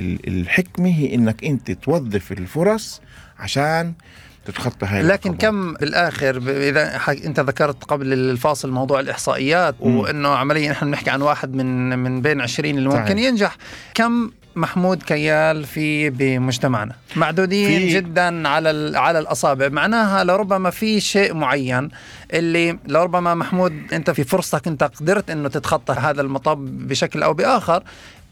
[0.00, 3.00] ال- الحكمة هي إنك أنت توظف الفرص
[3.38, 3.92] عشان
[4.46, 5.34] تتخطى هاي لكن.
[5.34, 9.96] كم بالآخر إذا أنت ذكرت قبل الفاصل موضوع الإحصائيات مم.
[9.96, 13.18] وإنه عمليا نحن بنحكي عن واحد من من بين 20 اللي ممكن صحيح.
[13.18, 13.56] ينجح
[13.94, 21.00] كم محمود كيال في بمجتمعنا معدودين في- جدا على ال- على الأصابع معناها لربما في
[21.00, 21.88] شيء معين
[22.32, 27.82] اللي لربما محمود أنت في فرصتك أنت قدرت إنه تتخطى هذا المطب بشكل أو بآخر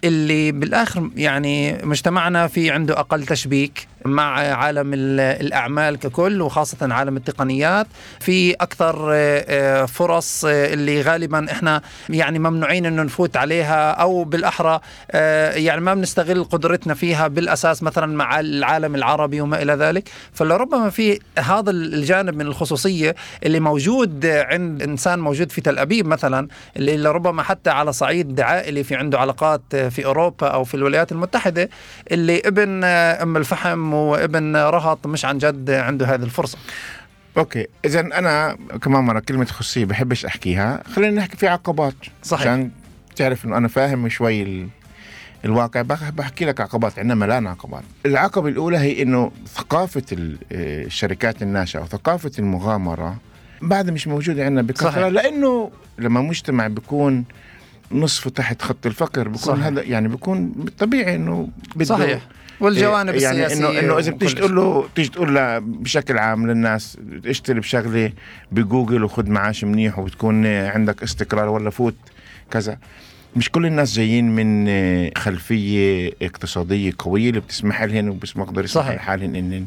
[0.04, 7.16] اللي بالآخر يعني مجتمعنا في عنده أقل تشبيك مع عالم ال- الأعمال ككل وخاصة عالم
[7.16, 7.86] التقنيات.
[8.20, 14.24] في أكثر آه، آه، فرص آه، اللي غالبا إحنا يعني ممنوعين إنه نفوت عليها أو
[14.24, 14.80] بالأحرى
[15.64, 20.08] يعني ما بنستغل قدرتنا فيها بالأساس مثلا مع العالم العربي وما إلى ذلك.
[20.32, 23.14] فلربما في هذا الجانب من الخصوصية
[23.44, 28.84] اللي موجود عند إنسان موجود في تل أبيب مثلا اللي لربما حتى على صعيد عائلي
[28.84, 31.68] في عنده علاقات في أوروبا أو في الولايات المتحدة
[32.12, 36.58] اللي ابن أم الفحم وابن رهط مش عن جد عنده هذه الفرصة.
[37.36, 40.82] أوكي اذا أنا كمان مرة كلمة خصوصيه بحبش أحكيها.
[40.94, 42.40] خلينا نحكي في عقبات صحيح.
[42.46, 42.70] عشان
[43.16, 44.68] تعرف إنه أنا فاهم شوي ال...
[45.44, 45.82] الواقع.
[45.82, 50.02] بح- بحكي لك عقبات عندنا ملان عقبات العقبة الأولى هي إنه ثقافة
[50.52, 53.16] آه، الشركات الناشئة وثقافة المغامرة
[53.62, 54.90] بعد مش موجودة عندنا بكثرة.
[54.90, 55.06] صحيح.
[55.06, 57.24] لأنه لما مجتمع بيكون
[57.94, 59.66] نصفه تحت خط الفقر بيكون صحيح.
[59.66, 62.20] هذا يعني بيكون طبيعي إنه بده صحيح
[62.60, 66.98] والجوانب يعني السياسية إنه انه اذا بتيجي تقول له بتيجي تقول له بشكل عام للناس
[67.26, 68.12] اشتري بشغلة
[68.52, 71.94] بجوجل وخذ معاش منيح وبتكون عندك استقرار ولا فوت
[72.50, 72.78] كذا
[73.36, 74.70] مش كل الناس جايين من
[75.16, 78.94] خلفية اقتصادية قوية اللي بتسمح لهم وبيقدروا يسمحوا صحيح.
[78.94, 79.66] لحالهم ان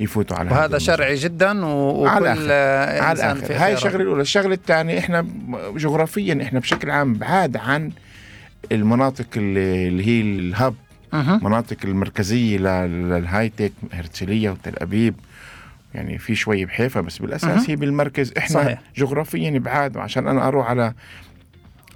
[0.00, 0.78] يفوتوا على هذا وهذا.
[0.78, 3.22] شرعي جدا و- على وكل الآخر.
[3.24, 3.72] على في هاي.
[3.72, 5.26] الشغلة الأولى الشغلة الثانية إحنا
[5.76, 7.90] جغرافيا إحنا بشكل عام بعاد عن
[8.72, 10.74] المناطق اللي هي الهب
[11.12, 11.44] مهم.
[11.44, 15.14] مناطق المركزية لل- للهاي تك هرتسليه وتل أبيب
[15.94, 17.70] يعني في شوي بحيفا بس بالأساس.
[17.70, 18.80] هي بالمركز إحنا صحيح.
[18.96, 20.94] جغرافيا بعاد وعشان أنا أروح على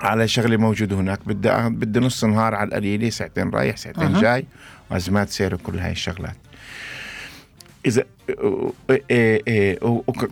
[0.00, 4.20] على شغلة موجودة هناك بدي بدي نص نهار على القليلة ساعتين رايح ساعتين.
[4.20, 4.44] جاي
[4.90, 6.36] وأزمات سير وكل هاي الشغلات
[7.88, 8.04] إذا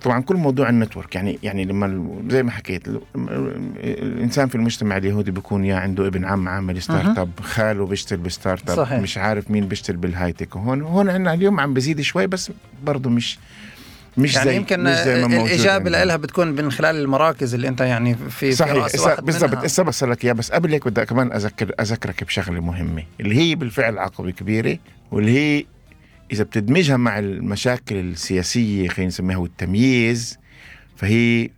[0.03, 3.01] طبعا كل موضوع ال network يعني يعني لما زي ما حكيت ال-
[3.85, 8.77] الإنسان في المجتمع اليهودي بيكون يا عنده ابن عم عامل startup خاله بيشتغل ب startup
[8.77, 9.01] صحيح.
[9.01, 12.51] مش عارف مين بيشتغل بال high tech وهون هون عندنا اليوم عم بزيد شوي بس
[12.85, 13.39] برضه مش
[14.19, 16.05] مش يعني زي يمكن مش زي ما الإجابة عندنا.
[16.05, 19.55] لها بتكون من خلال المراكز اللي أنت يعني في صحيح بالضبط.
[19.65, 23.55] هسه بس لك إياه بس قبل هيك بدي كمان أذكر أذكرك بشغلة مهمة اللي هي
[23.55, 24.79] بالفعل عقبة كبيرة
[25.13, 25.65] واللي هي
[26.33, 30.39] إذا بتدمجها مع المشاكل السياسية خلينا نسميها والتمييز
[30.97, 31.51] فهي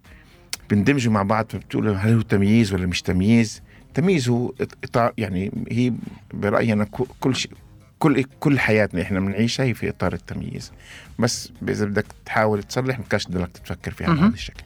[0.71, 3.63] بندمجوا مع بعض فبتقول هل هو تمييز ولا مش تمييز؟
[3.95, 4.53] تمييز هو
[4.85, 5.93] اطار يعني هي
[6.35, 7.53] برأيي أنا كو- كل شيء
[7.99, 10.73] كل كل حياتنا إحنا بنعيشها هي في إطار التمييز.
[11.19, 14.07] بس إذا بدك تحاول تصلح ما كانش بدك تفكر فيها.
[14.15, 14.63] بهذا الشكل.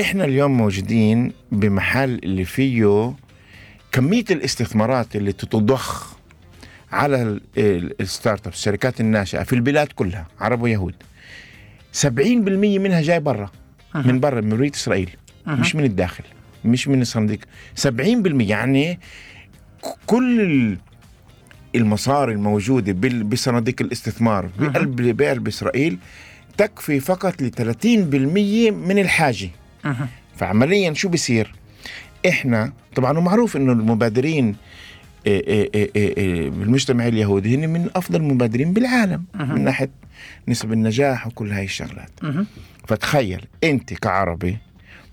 [0.00, 3.12] إحنا اليوم موجودين بمحل اللي فيه
[3.92, 6.15] كمية الاستثمارات اللي تتضخ
[6.92, 10.94] على ال- ال- ال startup الشركات الناشئة في البلاد كلها عرب ويهود.
[11.92, 12.08] 70%
[12.78, 13.50] منها جاي برا
[13.94, 15.10] من برا من مرية إسرائيل.
[15.46, 16.24] مش من الداخل
[16.64, 17.38] مش من الصناديق
[17.76, 17.86] 70%
[18.50, 19.00] يعني
[20.06, 20.78] كل ال-
[21.74, 25.98] المصاري الموجودة بصناديق الاستثمار بقلب بقلب اسرائيل
[26.56, 29.50] تكفي فقط ل 30% من الحاجة.
[29.84, 30.06] مهم.
[30.36, 31.54] فعمليا شو بصير
[32.28, 34.56] إحنا طبعا ومعروف إنه المبادرين
[35.26, 39.90] بالمجتمع اليهودي هن من أفضل المبادرين بالعالم من ناحية
[40.48, 42.46] نسب النجاح وكل هاي الشغلات مهم.
[42.88, 44.58] فتخيل أنت كعربي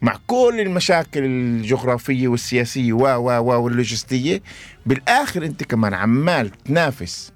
[0.02, 4.41] مع كل المشاكل الجغرافية والسياسية و و و واللوجستية
[4.86, 7.32] بالآخر أنت كمان عمال تنافس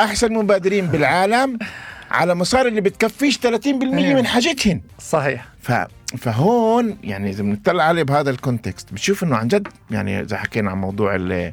[0.00, 1.58] أحسن مبادرين بالعالم
[2.12, 4.14] على مصاري اللي بتكفيش 30% أيوة.
[4.14, 5.72] من حاجتهن صحيح ف
[6.18, 10.78] فهون يعني إذا بنطلع عليه بهذا الكونتكست بتشوف إنه عن جد يعني إذا حكينا عن
[10.78, 11.52] موضوع ال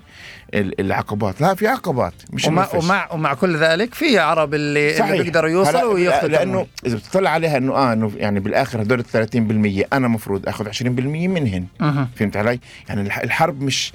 [0.53, 2.67] ال العقبات لا في عقبات مش ومع.
[2.75, 5.11] ومع ومع كل ذلك في عرب اللي, صحيح.
[5.11, 9.29] اللي بيقدروا يوصلوا وياخذوا لأنه إذا بتطلع عليها إنه آه إنه يعني بالآخر هدول ال
[9.83, 12.07] 30% أنا مفروض آخذ 20% منهن مهم.
[12.15, 13.93] فهمت علي؟ يعني الح- الحرب مش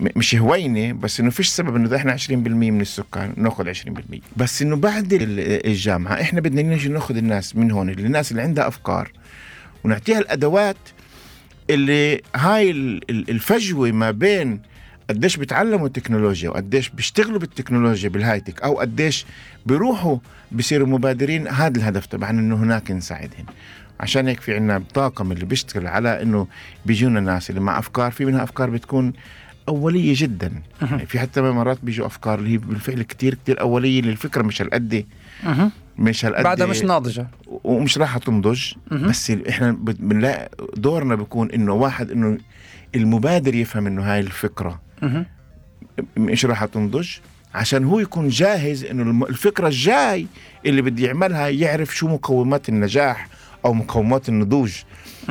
[0.00, 3.78] مش هوينة بس إنه فيش سبب إنه إحنا 20% من السكان نأخذ 20%
[4.36, 8.68] بس إنه بعد ال- الجامعة إحنا بدنا نيجي نأخذ الناس من هون الناس اللي عندها
[8.68, 9.12] أفكار
[9.84, 10.76] ونعطيها الأدوات
[11.70, 14.60] اللي هاي ال- ال- الفجوة ما بين
[15.10, 19.26] قديش بيتعلموا التكنولوجيا وقديش بيشتغلوا بالتكنولوجيا بالهايتك أو قديش
[19.66, 20.18] بيروحوا
[20.52, 23.46] بيصيروا مبادرين هذا الهدف تبعنا إنه هناك نساعدهم
[24.00, 26.46] عشان هيك في عنا الطاقم اللي بيشتغل على إنه
[26.86, 29.12] بيجونا ناس اللي مع أفكار في منها أفكار بتكون
[29.68, 34.10] أولية جدا يعني في حتى مرات بيجوا أفكار اللي هي بالفعل كتير كتير أولية اللي
[34.10, 35.04] الفكرة مش هالقد.
[35.98, 37.26] مش هالقد بعدها مش ناضجة
[37.64, 38.72] ومش راح تنضج.
[38.90, 42.38] بس إحنا بنلاقي دورنا بيكون إنه واحد إنه
[42.94, 44.80] المبادر يفهم إنه هاي الفكرة.
[46.16, 47.08] مش راح تنضج
[47.54, 50.26] عشان هو يكون جاهز إنه الفكرة الجاي
[50.66, 53.28] اللي بده يعملها يعرف شو مقومات النجاح
[53.64, 54.72] أو مقومات النضوج.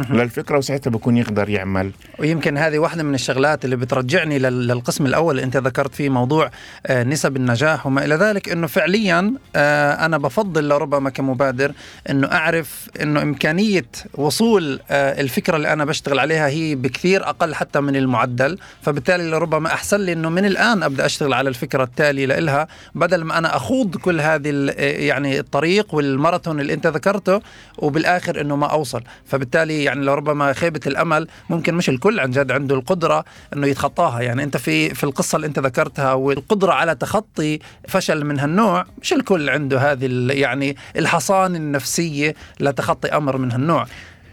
[0.09, 1.91] للفكره وساعتها بكون يقدر يعمل.
[2.19, 6.51] ويمكن هذه واحدة من الشغلات اللي بترجعني لل- للقسم الأول اللي أنت ذكرت فيه موضوع
[6.85, 11.71] آه، نسب النجاح وما إلى ذلك أنه فعليا آه، أنا بفضل لربما كمبادر
[12.09, 17.79] أنه أعرف أنه إمكانية وصول آه، الفكرة اللي أنا بشتغل عليها هي بكثير أقل حتى
[17.79, 18.57] من المعدل.
[18.81, 22.67] فبالتالي لربما أحسن لي أنه من الآن أبدأ أشتغل على الفكرة التالية لإلها.
[22.95, 27.41] بدل ما أنا أخوض كل هذه يعني الطريق والماراثون اللي أنت ذكرته
[27.77, 29.03] وبالآخر بالاخر إنه ما أوصل.
[29.25, 34.21] فبالتالي يعني لربما خيبة الأمل ممكن مش الكل عن جد عنده القدرة إنه يتخطاها.
[34.21, 39.13] يعني أنت في في القصة اللي أنت ذكرتها والقدرة على تخطي فشل من هالنوع مش
[39.13, 43.85] الكل عنده هذه يعني الحصانه النفسية لتخطي أمر من هالنوع.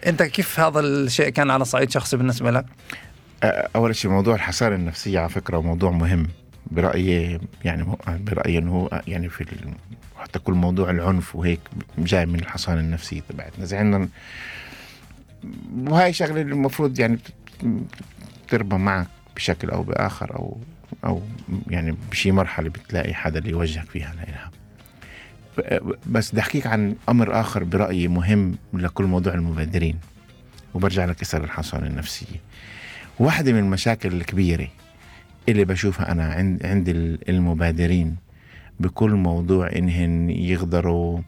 [0.06, 2.64] أنت كيف هذا الشيء كان على صعيد شخصي بالنسبة لك؟
[3.76, 6.28] أول شيء موضوع الحصانه النفسية على فكرة موضوع مهم
[6.66, 9.44] برأيي يعني برأيي إنه يعني في
[10.24, 11.60] حتى كل موضوع العنف وهيك
[11.98, 13.64] جاي من الحصانة النفسية تبعتنا.
[13.64, 14.08] زي عندنا
[15.76, 17.18] وهاي شغلة المفروض يعني
[18.48, 19.06] تربى معك
[19.36, 20.58] بشكل أو بآخر أو
[21.04, 21.22] أو
[21.70, 24.50] يعني بشي مرحلة بتلاقي حدا اللي يوجهك فيها لها
[25.58, 29.98] ب- بس بدي أحكيك عن أمر آخر برأيي مهم لكل موضوع المبادرين
[30.74, 32.40] وبرجع لكسر الحصانة النفسية.
[33.18, 34.68] واحدة من المشاكل الكبيرة
[35.48, 38.16] اللي بشوفها أنا عند عند ال- المبادرين
[38.80, 41.20] بكل موضوع إنهن يقدروا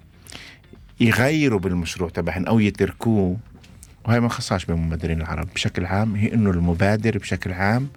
[1.01, 3.37] يغيروا بالمشروع تبعهن أو يتركوه.
[4.05, 5.49] وهي ما خصهاش بالمبادرين العرب.
[5.55, 7.89] بشكل عام هي إنه المبادر بشكل عام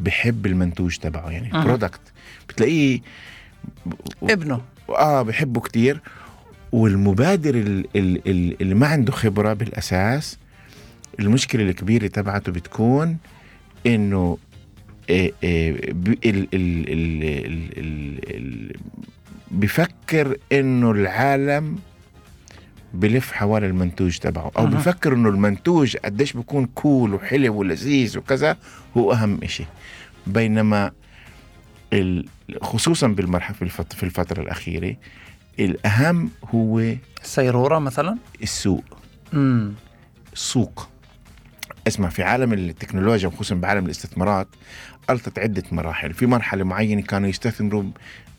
[0.00, 1.30] بحب المنتوج تبعه.
[1.30, 1.64] يعني أها.
[1.64, 2.00] برودكت
[2.48, 3.00] بتلاقيه
[4.22, 4.60] ابنه.
[4.88, 6.00] آه بحبه كتير.
[6.72, 10.38] والمبادر ال- ال- ال- اللي ما عنده خبرة بالأساس
[11.20, 13.16] المشكلة الكبيرة تبعته بتكون
[13.86, 14.38] إنه
[15.08, 18.76] ب- ال- ال- ال- ال- ال- ال-
[19.50, 21.78] بفكر إنه العالم
[22.94, 24.70] بلف حوالي المنتوج تبعه أو أها.
[24.70, 28.56] بفكر إنه المنتوج قديش بيكون كول وحلو ولذيذ وكذا
[28.96, 29.64] هو أهم إشي.
[30.26, 30.90] بينما
[32.62, 33.56] خصوصا بالمرحله
[33.90, 34.96] في الفترة الأخيرة
[35.60, 36.94] الأهم هو
[37.24, 38.84] السيروره مثلا؟ السوق.
[39.34, 39.72] امم
[40.32, 40.88] السوق
[41.86, 44.48] اسمع في عالم التكنولوجيا وخصوصا بعالم الاستثمارات
[45.10, 47.84] ألتت عدة مراحل في مرحلة معينة كانوا يستثمروا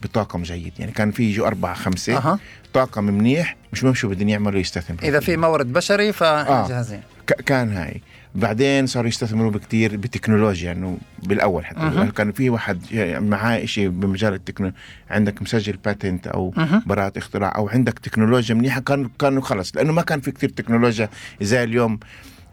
[0.02, 2.40] بطاقم جيد يعني كان في يجوا أربعة خمسة أها
[2.74, 5.26] طاقم منيح مش مهم شو بدهم يعملوا يستثمروا إذا فيه.
[5.26, 8.02] في مورد بشري فجاهزين ك- كان هاي
[8.36, 12.06] بعدين صاروا يستثمروا بكتير بتكنولوجيا انه بالأول حتى أها.
[12.06, 12.80] كان في واحد
[13.22, 14.80] معاه شيء بمجال التكنولوجيا
[15.10, 16.84] عندك مسجل باتنت أو أها.
[16.86, 21.10] براءة اختراع أو عندك تكنولوجيا منيحة كان كانوا خلص لأنه ما كان في كتير تكنولوجيا
[21.42, 22.00] زي اليوم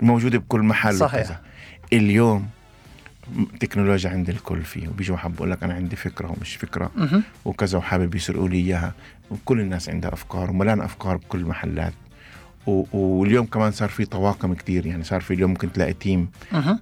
[0.01, 1.21] موجودة بكل محل صحيح.
[1.21, 1.41] وكذا.
[1.93, 2.47] اليوم
[3.61, 6.91] تكنولوجيا عند الكل فيه وبيجوا حب بقول لك أنا عندي فكرة ومش فكرة.
[7.45, 8.95] وكذا وحابب يسرقوا لي إياها.
[9.31, 11.93] وكل الناس عندها أفكار وملان أفكار بكل المحلات.
[12.67, 16.29] واليوم كمان صار في طواقم كتير يعني صار في اليوم ممكن تلاقي تيم.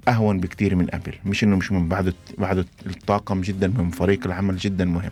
[0.09, 1.13] أهون بكتير من قبل.
[1.27, 5.11] مش إنه مش من بعد بعد الطاقم جدا مهم فريق العمل جدا مهم.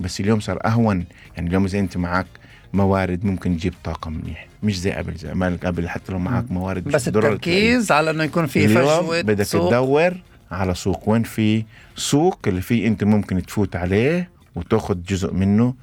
[0.00, 1.04] بس اليوم صار أهون.
[1.36, 2.26] يعني اليوم إذا أنت معك
[2.72, 4.48] موارد ممكن تجيب طاقم منيح.
[4.62, 8.24] مش زي قبل زي ما قبل حتى لو معك موارد مش بس التركيز على إنه
[8.24, 10.16] يكون في فجوة بدك تدور
[10.50, 11.08] على سوق.
[11.08, 11.64] وين في
[11.96, 15.74] سوق اللي فيه انت ممكن تفوت عليه وتاخذ جزء منه؟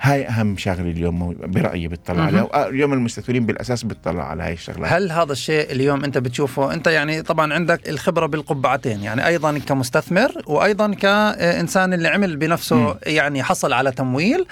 [0.00, 2.22] هاي أهم شغلة اليوم برأيي بتطلع.
[2.22, 4.92] عليها اليوم المستثمرين بالأساس بتطلع على هاي الشغلات.
[4.92, 10.32] هل هذا الشيء اليوم أنت بتشوفه؟ أنت يعني طبعا عندك الخبرة بالقبعتين يعني أيضا كمستثمر
[10.46, 12.96] وأيضا كإنسان اللي عمل بنفسه.
[13.06, 14.46] يعني حصل على تمويل.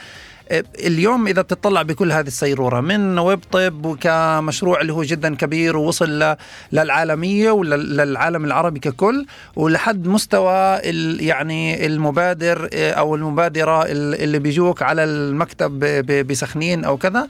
[0.87, 6.37] اليوم إذا بتطلع بكل هذه السيرورة من ويب طب وكمشروع اللي هو جدا كبير ووصل
[6.73, 10.77] للعالمية وللعالم العربي ككل ولحد مستوى
[11.21, 15.79] يعني المبادر آه، أو المبادرة ال- اللي بيجوك على المكتب
[16.27, 17.29] بسخنين أو كذا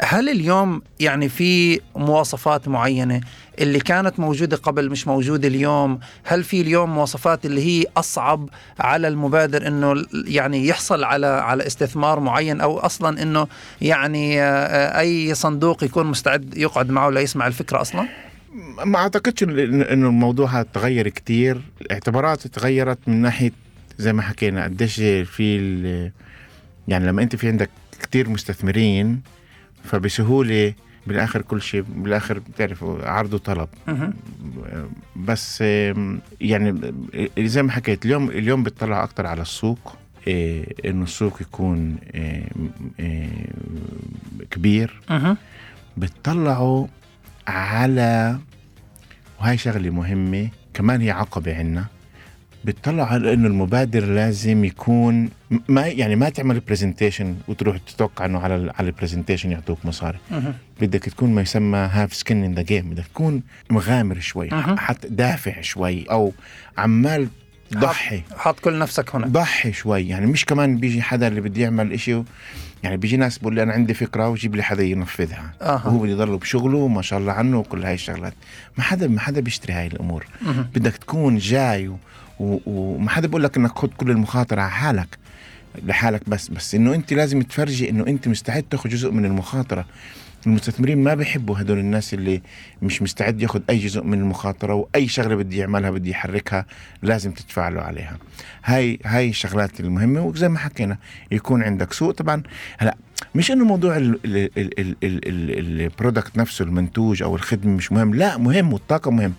[0.00, 3.20] هل اليوم يعني في مواصفات معينة
[3.58, 8.48] اللي كانت موجودة قبل مش موجودة اليوم؟ هل في اليوم مواصفات اللي هي أصعب
[8.80, 13.46] على المبادر أنه يعني يحصل على على استثمار معين أو أصلا أنه
[13.80, 18.08] يعني آه، أي صندوق يكون مستعد يقعد معه ليسمع الفكرة أصلا؟
[18.84, 21.60] ما أعتقدش إنه الموضوع تغير كتير.
[21.80, 23.52] الاعتبارات تغيرت من ناحية
[23.98, 26.10] زي ما حكينا قديش في
[26.88, 27.70] يعني لما أنت في عندك
[28.02, 29.20] كتير مستثمرين
[29.84, 30.74] فبسهولة
[31.06, 33.68] بالآخر كل شيء بالآخر بتعرف عرض وطلب.
[35.16, 35.60] بس
[36.40, 36.94] يعني
[37.38, 42.44] زي ما حكيت اليوم اليوم بتطلع أكتر على السوق إيه، إنه السوق يكون إيه،
[43.00, 43.28] إيه،
[44.50, 45.00] كبير.
[45.96, 46.86] بتطلعوا
[47.46, 48.38] على
[49.40, 51.86] وهي شغلة مهمة كمان هي عقبة عنا
[52.64, 55.28] بتطلعوا على إنه المبادر لازم يكون
[55.68, 60.18] ما يعني ما تعمل presentation وتروح تتوقع إنه على ال- على ال presentation يعطوك مصاري.
[60.30, 60.54] مهم.
[60.80, 64.48] بدك تكون ما يسمى have skin in the game بدك تكون مغامر شوي.
[64.78, 66.32] حتى دافع شوي أو
[66.78, 67.28] عمال
[67.74, 68.22] ضحي.
[68.36, 70.08] حط كل نفسك هنا ضحي شوي.
[70.08, 72.24] يعني مش كمان بيجي حدا اللي بده يعمل إشي و-
[72.82, 75.86] يعني بيجي ناس بقول لي أنا عندي فكرة وجيب لي حدا ينفذها أها.
[75.86, 78.34] وهو بده يضل بشغله ما شاء الله عنه وكل هاي الشغلات
[78.78, 80.66] ما حدا ما حدا بيشتري هاي الأمور مهم.
[80.74, 81.96] بدك تكون جاي و-
[82.40, 85.18] و- وما حدا بقول لك إنك خد كل المخاطرة على حالك
[85.84, 89.84] لحالك بس بس إنه أنت لازم تفرجي إنه أنت مستعد تاخذ جزء من المخاطرة
[90.46, 92.42] المستثمرين ما بيحبوا هدول الناس اللي
[92.82, 96.66] مش مستعد ياخذ أي جزء من المخاطرة وأي شغلة بدي يعملها بدي يحركها
[97.02, 98.18] لازم تدفع له عليها.
[98.64, 100.98] هاي هاي الشغلات المهمة وزي ما حكينا
[101.30, 102.10] يكون عندك سوق.
[102.10, 102.42] طبعا
[102.78, 102.96] هلأ
[103.34, 103.96] مش إنه موضوع
[105.04, 108.14] البرودكت نفسه المنتوج أو الخدمة مش مهم.
[108.14, 109.34] لا مهم والطاقة مهم.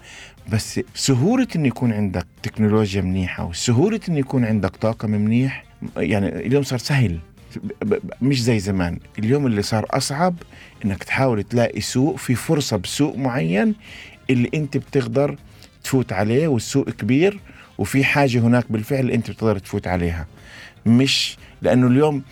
[0.52, 5.66] بس سهولة انه يكون عندك تكنولوجيا منيحة وسهولة انه يكون عندك طاقم منيح
[5.98, 7.20] يعني اليوم صار سهل.
[8.22, 9.00] مش زي زمان.
[9.20, 10.36] اليوم اللي صار أصعب
[10.86, 13.76] إنك تحاول تلاقي سوق في فرصة بسوق معين
[14.30, 15.38] اللي أنت بتقدر
[15.84, 17.40] تفوت عليه والسوق كبير
[17.78, 20.28] وفي حاجة هناك بالفعل أنت بتقدر تفوت عليها.
[20.86, 22.24] مش لأنه اليوم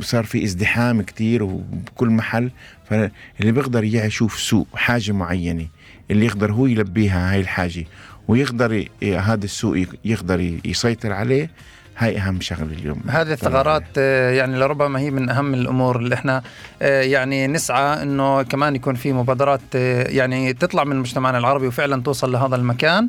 [0.00, 2.50] صار في ازدحام كتير وبكل محل
[2.90, 5.66] فاللي بيقدر يشوف سوق حاجة معينة
[6.10, 7.84] اللي يقدر هو يلبيها هاي الحاجة
[8.28, 11.50] ويقدر هذا السوق يقدر يسيطر عليه
[11.96, 13.02] هاي أهم شغلة اليوم.
[13.08, 16.42] هذه الثغرات آه، يعني لربما هي من أهم الأمور اللي إحنا
[16.82, 22.02] آه، يعني نسعى إنه كمان يكون في مبادرات آه، يعني تطلع من مجتمعنا العربي وفعلا
[22.02, 23.08] توصل لهذا المكان.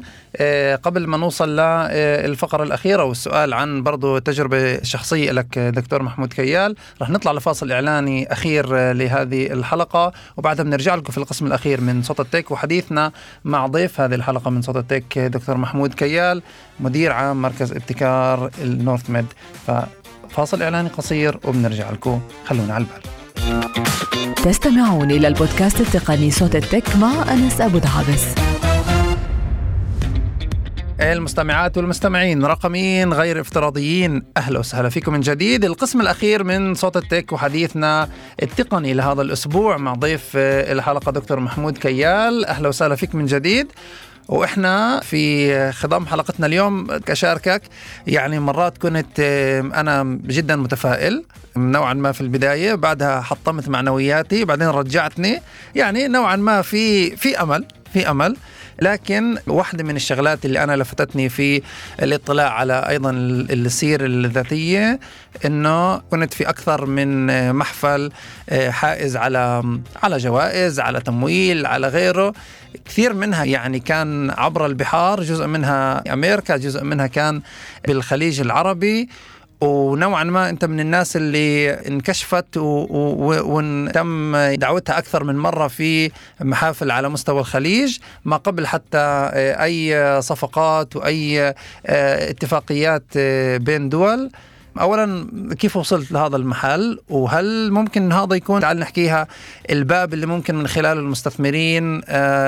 [0.83, 7.09] قبل ما نوصل للفقره الأخيرة والسؤال عن برضو تجربة شخصية لك دكتور محمود كيال رح
[7.09, 10.13] نطلع لفاصل إعلاني أخير لهذه الحلقة.
[10.37, 13.11] وبعدها بنرجع لكم في القسم الأخير من صوت التك وحديثنا
[13.45, 16.41] مع ضيف هذه الحلقة من صوت التك دكتور محمود كيال.
[16.79, 19.25] مدير عام مركز ابتكار النورث ميد.
[19.67, 22.21] ففاصل إعلاني قصير وبنرجع لكم.
[22.45, 24.35] خلونا على البال.
[24.35, 28.25] تستمعون إلى البودكاست التقني صوت التك مع أنس أبو دعابس.
[30.99, 34.23] المستمعات والمستمعين رقميين غير افتراضيين.
[34.37, 35.65] أهلا وسهلا فيكم من جديد.
[35.65, 38.09] القسم الأخير من صوت التك وحديثنا
[38.43, 42.45] التقني لهذا الأسبوع مع ضيف الحلقة دكتور محمود كيال.
[42.45, 43.67] أهلا وسهلا فيك من جديد.
[44.27, 47.61] وإحنا في خضم حلقتنا اليوم كشاركك
[48.07, 49.19] يعني مرات كنت
[49.75, 51.23] أنا جدا متفائل
[51.57, 55.41] نوعا ما في البداية بعدها حطمت معنوياتي بعدين رجعتني
[55.75, 58.37] يعني نوعا ما في في أمل في أمل.
[58.81, 61.61] لكن واحدة من الشغلات اللي أنا لفتتني في
[62.01, 64.99] الاطلاع على أيضا السيرة الذاتية
[65.45, 68.11] أنه كنت في أكثر من محفل
[68.49, 69.63] آه، حائز على
[70.03, 72.33] على جوائز على تمويل على غيره.
[72.85, 77.41] كثير منها يعني كان عبر البحار جزء منها أمريكا جزء منها كان
[77.87, 79.09] بالخليج العربي.
[79.61, 87.09] ونوعا ما أنت من الناس اللي انكشفت وتم دعوتها أكثر من مرة في محافل على
[87.09, 91.53] مستوى الخليج ما قبل حتى آه، أي صفقات واي آه،
[92.29, 94.31] اتفاقيات آه، بين دول.
[94.79, 95.27] اولا
[95.59, 99.27] كيف وصلت لهذا المحل؟ وهل ممكن هذا يكون تعال نحكيها
[99.69, 102.01] الباب اللي ممكن من خلاله المستثمرين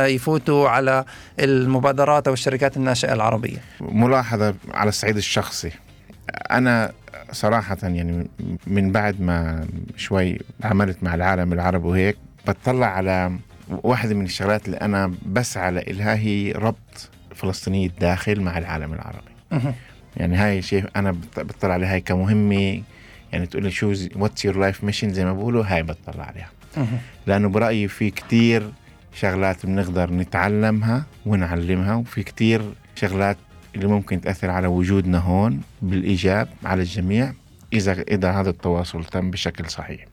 [0.06, 1.06] يفوتوا على
[1.40, 5.72] المبادرات أو الشركات الناشئة العربية؟ ملاحظة على الصعيد الشخصي.
[6.52, 6.92] أنا
[7.32, 8.28] صراحة يعني
[8.68, 12.18] من بعد ما شوي عملت مع العالم العربي وهيك
[12.48, 13.32] بتطلع على
[13.70, 19.74] واحدة من الشغلات اللي أنا بسعى لها هي ربط فلسطيني الداخل مع العالم العربي.
[20.18, 22.82] يعني هاي شيء أنا بت- بطلع عليها هاي كمهمة.
[23.32, 26.50] يعني تقول لي شو what's your life mission زي ما بقولوا هاي بطلع عليها.
[27.28, 28.70] لأنه برأيي في كتير
[29.14, 32.62] شغلات بنقدر نتعلمها ونعلمها وفي كتير
[32.96, 33.38] شغلات
[33.78, 37.34] اللي ممكن تأثر على وجودنا هون بالإيجاب على الجميع
[37.74, 40.06] إذا إذا هذا التواصل تم بشكل صحيح.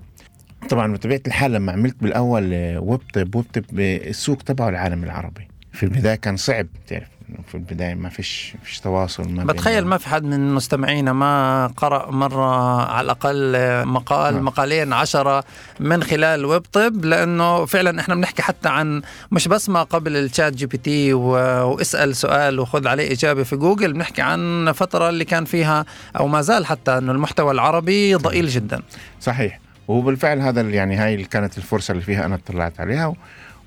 [0.71, 5.05] طبعا بطبيعة الحال لما عملت بالأول آه، ويب طب ويب طب آه، السوق تبعه العالم
[5.05, 5.49] العربي.
[5.73, 7.09] في البداية كان صعب تعرف
[7.49, 12.11] في البداية ما فيش فيش تواصل ما بتخيل ما في حد من مستمعينا ما قرأ
[12.11, 13.55] مرة على الأقل
[13.89, 14.45] مقال نعم.
[14.45, 15.45] مقالين عشرة
[15.81, 19.03] من خلال ويب طب لأنه فعلا إحنا بنحكي حتى عن
[19.33, 21.29] مش بس ما قبل الشات جي بي تي و-
[21.71, 25.85] واسأل سؤال وخذ عليه إجابة في جوجل بنحكي عن فترة اللي كان فيها
[26.19, 28.83] أو ما زال حتى أنه المحتوى العربي ضئيل جدا.
[29.21, 29.61] صحيح.
[29.89, 33.15] وهو بالفعل هذا يعني هاي كانت الفرصة اللي فيها أنا اطلعت عليها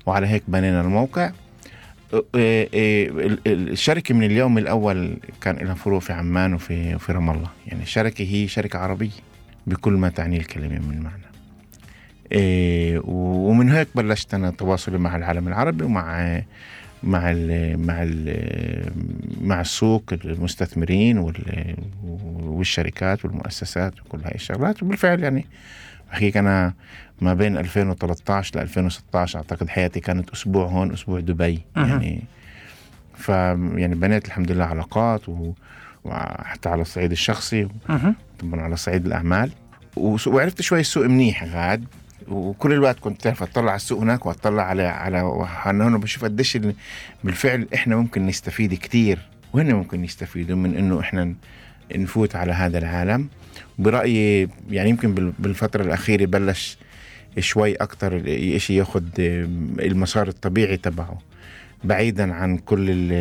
[0.06, 1.30] وعلى هيك بنينا الموقع.
[3.46, 7.48] الشركة من اليوم الأول كان لها فروع في عمان وفي وفي رام الله.
[7.66, 9.10] يعني الشركة هي شركة عربية
[9.66, 11.22] بكل ما تعني الكلمة من معنى.
[12.32, 16.42] إيه ومن هيك بلشت أنا تواصلي مع العالم العربي ومع
[17.02, 18.92] مع ال مع ال
[19.40, 21.76] مع السوق المستثمرين وال-
[22.40, 24.82] والشركات والمؤسسات وكل هاي الشغلات.
[24.82, 25.46] وبالفعل يعني
[26.12, 26.72] أحكيك أنا
[27.20, 31.62] ما بين 2013 ل 2016 أعتقد حياتي كانت أسبوع هون أسبوع دبي.
[31.76, 31.86] أها.
[31.86, 32.22] يعني
[33.14, 35.52] ف يعني بنيت الحمد لله علاقات و...
[36.04, 38.14] وحتى على الصعيد الشخصي مهم.
[38.38, 39.50] طبعا على صعيد الأعمال.
[39.96, 41.84] وس- وعرفت شوي السوق منيح غاد.
[42.28, 45.18] وكل الوقت كنت تعرف أطلع على السوق هناك وأطلع على على
[45.64, 46.74] هنا بشوف قديش ال-
[47.24, 49.18] بالفعل إحنا ممكن نستفيد كثير
[49.52, 51.34] وهن ممكن يستفيدوا من إنه إحنا
[51.96, 53.28] نفوت على هذا العالم.
[53.78, 56.78] برأيي يعني يمكن بال- بالفترة الأخيرة بلش
[57.38, 58.22] شوي أكتر
[58.58, 59.02] شيء ياخذ
[59.80, 61.18] المسار الطبيعي تبعه
[61.84, 63.12] بعيدا عن كل ال-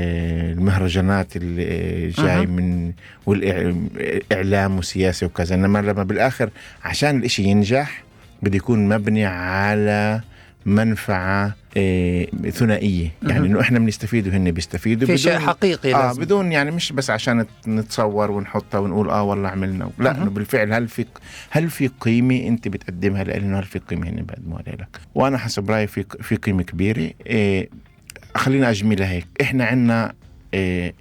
[0.57, 1.63] المهرجانات اللي
[2.09, 2.41] جاي أها.
[2.45, 2.91] من
[3.25, 6.49] والاعلام وسياسة وكذا إنما لما بالآخر
[6.83, 8.03] عشان الإشي ينجح
[8.41, 10.21] بده يكون مبني على
[10.68, 13.47] منفعة إيه، ثنائية يعني.
[13.47, 16.22] إنه إحنا بنستفيد وهن بيستفيدوا في شيء حقيقي آه لازم.
[16.22, 20.18] بدون يعني مش بس عشان نتصور ونحطها ونقول آه والله عملنا لا.
[20.18, 21.05] إنه بالفعل هل في
[21.49, 25.88] هل في قيمة أنت بتقدمها لنا هل في قيمة هن بيقدموها لك وأنا حسب رأيي
[25.88, 27.70] في في قيمة كبيرة إيه
[28.36, 30.13] خلينا أجملها هيك إحنا عندنا
[30.53, 30.93] إيه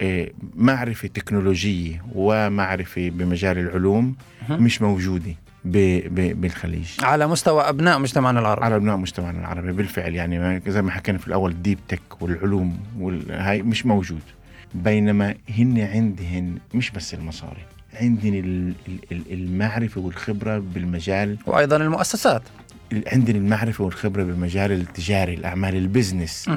[0.00, 4.16] إيه معرفة تكنولوجية ومعرفة بمجال العلوم.
[4.50, 5.34] مش موجودة
[5.70, 6.88] بالخليج.
[7.02, 8.64] على مستوى أبناء مجتمعنا العربي.
[8.64, 12.78] على أبناء مجتمعنا العربي بالفعل يعني زي ما حكينا في الأول ال deep tech والعلوم
[12.98, 14.20] وال high مش موجود.
[14.74, 17.62] بينما هن عندهن مش بس المصاري
[18.00, 21.36] عندهن ال- ال- ال- المعرفة والخبرة بالمجال.
[21.46, 22.42] وأيضا المؤسسات.
[23.06, 26.48] عندنا المعرفة والخبرة بالمجال التجاري الأعمال ال business.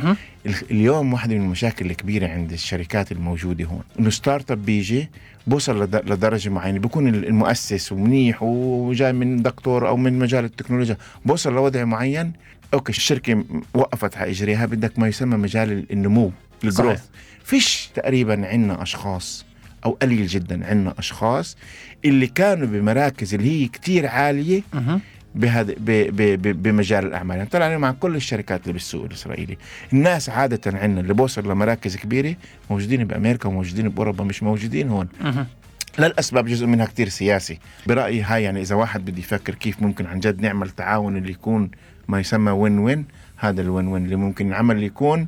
[0.45, 3.81] ال- اليوم واحدة من المشاكل الكبيرة عند الشركات الموجودة هون.
[3.99, 5.09] إنه startup بيجي
[5.47, 10.97] بوصل لد- لدرجة معينة بيكون ال- المؤسس ومنيح وجاي من دكتور أو من مجال التكنولوجيا.
[11.25, 12.33] بوصل لوضع معين
[12.73, 16.31] okay الشركة م- وقفت على إجريها بدك ما يسمى مجال ال- النمو
[16.63, 17.01] الجروث
[17.43, 19.45] فيش تقريبا عندنا أشخاص
[19.85, 21.57] أو قليل جدا عندنا أشخاص
[22.05, 24.99] اللي كانوا بمراكز اللي هي كتير عالية مهم.
[25.35, 25.73] بهذا
[26.37, 27.37] بمجال الأعمال.
[27.37, 29.57] يعني طلع مع كل الشركات اللي بالسوق الإسرائيلي
[29.93, 32.35] الناس عادة عندنا اللي بوصل لمراكز كبيرة
[32.69, 35.07] موجودين بأمريكا وموجودين بأوروبا مش موجودين هون.
[35.99, 37.59] للأسباب جزء منها كتير سياسي.
[37.87, 41.71] برأيي هاي يعني إذا واحد بده يفكر كيف ممكن عن جد نعمل تعاون اللي يكون
[42.07, 43.05] ما يسمى وين وين
[43.37, 45.27] هذا الوين وين اللي ممكن العمل اللي يكون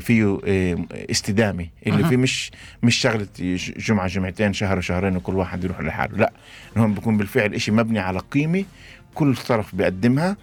[0.00, 0.76] فيه إيه
[1.10, 2.08] استدامة اللي أها.
[2.08, 2.50] فيه مش
[2.82, 3.26] مش شغلة
[3.78, 6.32] جمعة جمعتين شهر شهرين وكل واحد يروح لحاله لا
[6.76, 8.64] هون بكون بالفعل إشي مبني على قيمة
[9.14, 10.36] كل طرف بيقدمها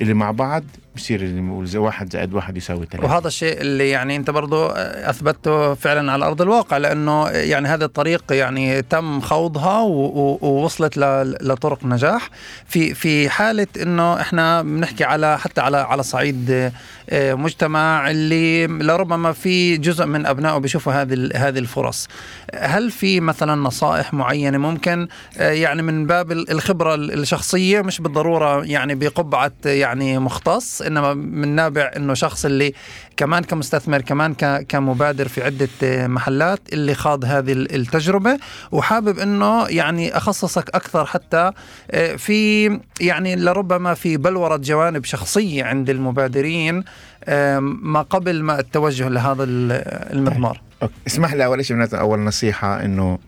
[0.00, 0.64] اللي مع بعض
[0.96, 1.34] بصير
[1.74, 3.06] واحد زائد واحد يساوي ثلاثة.
[3.06, 8.24] وهذا الشيء اللي يعني أنت برضو أثبته فعلا على أرض الواقع لأنه يعني هذا الطريق
[8.30, 10.98] يعني تم خوضها ووصلت
[11.42, 12.30] لطرق نجاح.
[12.66, 16.70] في في حالة إنه إحنا بنحكي على حتى على على صعيد
[17.10, 22.08] آه، مجتمع اللي لربما في جزء من أبنائه بيشوفوا هذه هذه الفرص.
[22.54, 28.00] هل في مثلا نصائح معينة ممكن؟ آه، يعني من باب ال- الخبرة ال- الشخصية مش
[28.00, 30.82] بالضرورة يعني بقبعة يعني مختص.
[30.86, 32.72] إنما من نابع إنه شخص اللي
[33.16, 34.34] كمان كمستثمر كمان
[34.68, 38.38] كمبادر في عدة آه، محلات اللي خاض هذه ال- التجربة
[38.72, 41.50] وحابب إنه يعني أخصصك أكثر حتى
[41.90, 42.64] آه، في
[43.00, 46.84] يعني لربما في بلورة جوانب شخصية عند المبادرين
[47.24, 49.72] آه، ما قبل ما التوجه لهذا ال-
[50.12, 50.94] المضمار OK.
[51.06, 53.18] اسمح لي أول شيء اول نصيحة إنه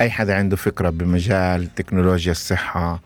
[0.00, 3.00] أي حدا عنده فكرة بمجال تكنولوجيا الصحة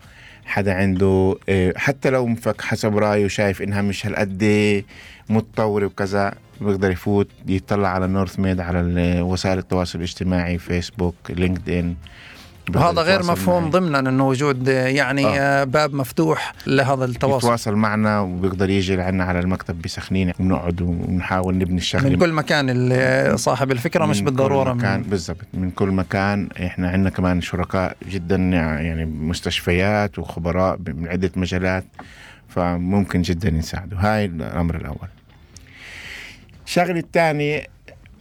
[0.44, 4.84] حدا عنده إيه، حتى لو مفك حسب رأيه شايف إنها مش هالقد
[5.28, 11.94] متطورة وكذا بيقدر يفوت يطلع على NorthMed على وسائل التواصل الاجتماعي فيسبوك LinkedIn
[12.74, 15.62] وهذا غير مفهوم ضمنا إنه وجود آه، يعني آه.
[15.62, 15.64] آه.
[15.64, 17.46] باب مفتوح لهذا التواصل.
[17.46, 22.70] يتواصل معنا وبيقدر يجي لعنا على المكتب بسخنين وبنقعد ونحاول نبني الشغله من كل مكان
[22.70, 25.38] اللي صاحب الفكرة مش من بالضرورة كل مكان من بالضبط.
[25.54, 26.48] من كل مكان.
[26.66, 31.84] إحنا عندنا كمان شركاء جدا يعني مستشفيات وخبراء من عدة مجالات
[32.48, 33.98] فممكن جدا يساعدوا.
[34.00, 35.08] هاي الأمر الأول.
[36.66, 37.66] الشغله الثانية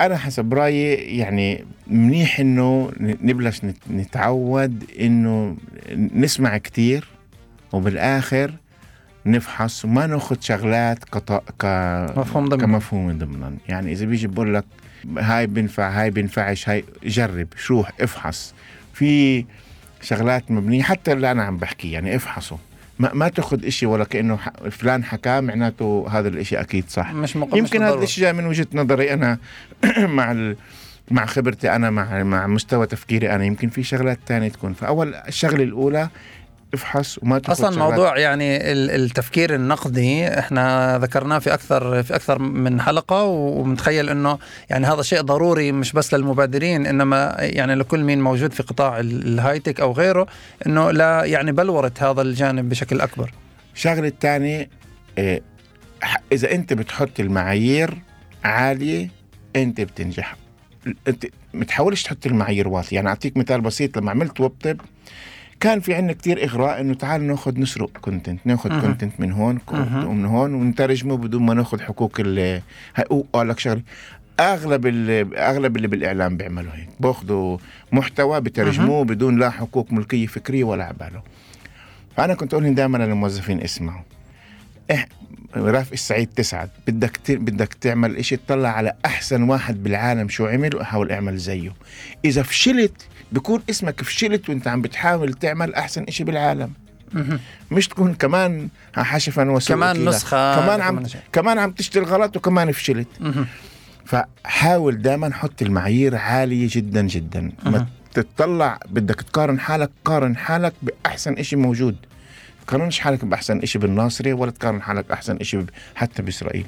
[0.05, 5.57] أنا حسب رأيي يعني منيح إنه نبلش نت- نتعود إنه
[5.95, 7.07] نسمع كتير
[7.73, 8.53] وبالآخر
[9.25, 11.31] نفحص وما ناخذ شغلات كط...
[11.61, 11.65] ك...
[12.17, 14.65] مفهوم ضمن كمفهوم ضمنا يعني إذا بيجي بقول لك
[15.17, 18.53] هاي بنفع هاي بنفعش هاي جرب روح افحص.
[18.93, 19.45] في
[20.01, 22.57] شغلات مبنية حتى اللي أنا عم بحكي يعني افحصوا
[23.01, 24.37] ما, ما تأخذ إشي ولا كأنه
[24.71, 27.35] فلان حكاه معناته هذا الإشي أكيد صح مش.
[27.35, 28.03] يمكن هذا.
[28.03, 29.37] الشيء جاي من وجهة نظري أنا
[30.17, 30.55] مع ال...
[31.11, 35.63] مع خبرتي أنا مع مع مستوى تفكيري أنا يمكن في شغلات تانية تكون فأول الشغلة
[35.63, 36.09] الأولى
[36.73, 42.15] افحص وما تاخذ أصلا شغلات موضوع يعني ال- التفكير النقدي إحنا ذكرناه في أكثر في
[42.15, 44.37] أكثر من حلقة ومتخيل إنه
[44.69, 49.27] يعني هذا شيء ضروري مش بس للمبادرين إنما يعني لكل مين موجود في قطاع ال-
[49.27, 50.27] الهايتك أو غيره
[50.67, 53.31] إنه لا يعني بلوره هذا الجانب بشكل أكبر.
[53.75, 54.69] الشغلة الثانية
[55.17, 55.41] إيه
[56.31, 57.97] إذا أنت بتحط المعايير
[58.43, 59.09] عالية
[59.55, 60.35] أنت بتنجح.
[61.07, 62.95] أنت ما تحاولش تحط المعايير واطية.
[62.95, 64.81] يعني أعطيك مثال بسيط لما عملت WebTeb
[65.61, 68.81] كان في عندنا كتير إغراء إنه تعال نأخذ نسرق content نأخذ.
[68.81, 69.59] content من هون.
[69.71, 72.61] ومن هون ونترجمه بدون ما نأخذ حقوق ال
[72.97, 73.81] أقول لك شغلة.
[74.39, 76.89] أغلب ال- أغلب اللي بالإعلام بيعملوا هيك.
[76.99, 77.57] بأخذوا
[77.91, 81.23] محتوى بترجموه بدون لا حقوق ملكية فكرية ولا عبالة.
[82.17, 84.03] فأنا كنت أقول دائما للموظفين اسمعوا.
[84.91, 85.05] إح...
[85.55, 86.69] رافق السعيد تسعد.
[86.87, 87.31] بدك ت...
[87.31, 91.73] بدك تعمل إشي تطلع على أحسن واحد بالعالم شو عمل وحاول اعمل زيه.
[92.25, 96.73] إذا فشلت بكون اسمك فشلت وانت عم بتحاول تعمل أحسن إشي بالعالم.
[97.71, 100.05] مش تكون كمان حشفا وسوء كمان.
[100.05, 101.03] نسخة كمان عم
[101.33, 103.07] كمان عم تشتغل غلط وكمان فشلت.
[104.05, 107.51] فحاول دائما حط المعايير عالية جدا جدا.
[107.65, 111.95] ما تطلع بدك تقارن حالك قارن حالك بأحسن إشي موجود.
[112.67, 115.65] تقارنش حالك بأحسن إشي بالناصرة ولا تقارن حالك بأحسن إشي
[115.95, 116.65] حتى بإسرائيل.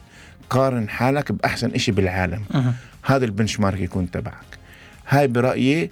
[0.50, 2.44] قارن حالك بأحسن إشي بالعالم.
[3.04, 4.46] هذا البنش مارك يكون تبعك.
[5.08, 5.90] هاي برأيي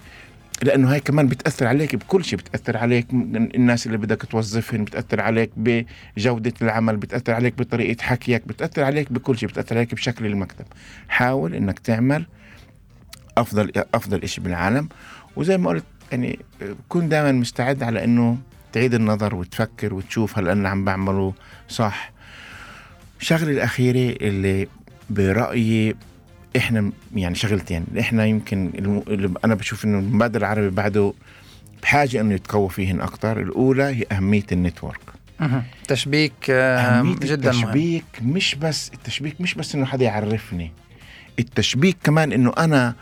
[0.62, 5.50] لأنه هاي كمان بتأثر عليك بكل شيء بتأثر عليك الناس اللي بدك توظفهم بتأثر عليك
[5.56, 10.64] بجودة العمل بتأثر عليك بطريقة حكيك بتأثر عليك بكل شيء بتأثر عليك بشكل المكتب.
[11.08, 12.26] حاول إنك تعمل
[13.38, 14.88] أفضل أفضل شيء بالعالم.
[15.36, 16.38] وزي ما قلت يعني
[16.88, 18.38] كن دائما مستعد على إنه
[18.72, 21.34] تعيد النظر وتفكر وتشوف هل أنا عم بعمله
[21.68, 22.12] صح.
[23.20, 24.68] الشغله الأخيرة اللي
[25.10, 25.94] برأيي
[26.56, 31.12] إحنا يعني شغلتين إحنا يمكن الم- اللي أنا بشوف إنه المبادئ العربي بعده
[31.82, 35.00] بحاجة إنه يتقوى فيهن أكثر الأولى هي أهمية النتورك
[35.40, 35.62] مهم.
[35.88, 40.72] تشبيك آه، أهمية جدا مهم التشبيك مش بس التشبيك مش بس إنه حدا يعرفني
[41.38, 42.94] التشبيك كمان إنه أنا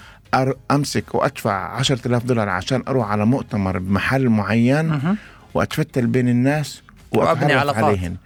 [0.71, 5.17] أمسك وأدفع 10000 دولار عشان أروح على مؤتمر بمحل معين مهم.
[5.55, 6.83] وأتفتل بين الناس
[7.13, 7.85] وأتعرف علاقات.
[7.85, 8.17] عليهن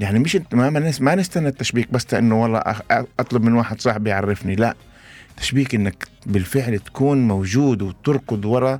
[0.00, 2.62] يعني مش ما ما نس- ما نستنى التشبيك بس إنه والله
[3.18, 4.74] أطلب من واحد صاحبي يعرفني لا.
[5.36, 8.78] تشبيك إنك بالفعل تكون موجود وتركض ورا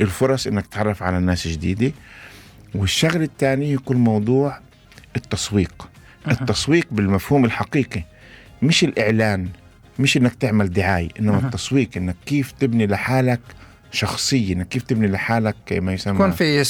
[0.00, 1.92] الفرص إنك تتعرف على ناس جديدة.
[2.74, 4.58] والشغلة الثانية يكون موضوع
[5.16, 5.88] التسويق.
[6.30, 8.02] التسويق بالمفهوم الحقيقي
[8.62, 9.48] مش الإعلان
[9.98, 11.38] مش إنك تعمل دعاية إنما.
[11.38, 13.40] التسويق إنك كيف تبني لحالك
[13.96, 16.60] شخصيه انك كيف تبني لحالك ما يسمى بيكون في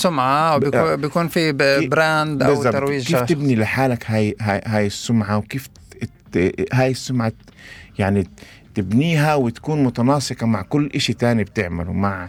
[0.53, 1.53] أو ب- بيكون, بيكون في
[1.89, 2.73] brand أو بالضبط.
[2.73, 3.29] ترويج كيف شخص.
[3.29, 5.69] تبني لحالك هاي هاي هاي السمعة وكيف
[6.73, 7.33] هاي السمعة
[7.99, 8.29] يعني
[8.75, 12.29] تبنيها وتكون متناسقة مع كل إشي تاني بتعمله مع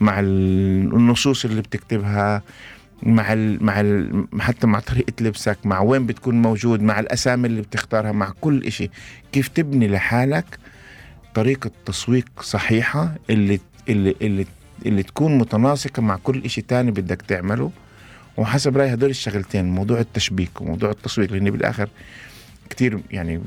[0.00, 2.42] مع ال- النصوص اللي بتكتبها
[3.02, 7.62] مع ال مع ال حتى مع طريقة لبسك مع وين بتكون موجود مع الأسامي اللي
[7.62, 8.90] بتختارها مع كل إشي
[9.32, 10.58] كيف تبني لحالك
[11.34, 14.46] طريقة تسويق صحيحة اللي اللي اللي
[14.86, 17.70] اللي تكون متناسقة مع كل إشي تاني بدك تعمله.
[18.36, 21.88] وحسب رأيي هدول الشغلتين موضوع التشبيك وموضوع التسويق لأن بالآخر
[22.70, 23.40] كتير يعني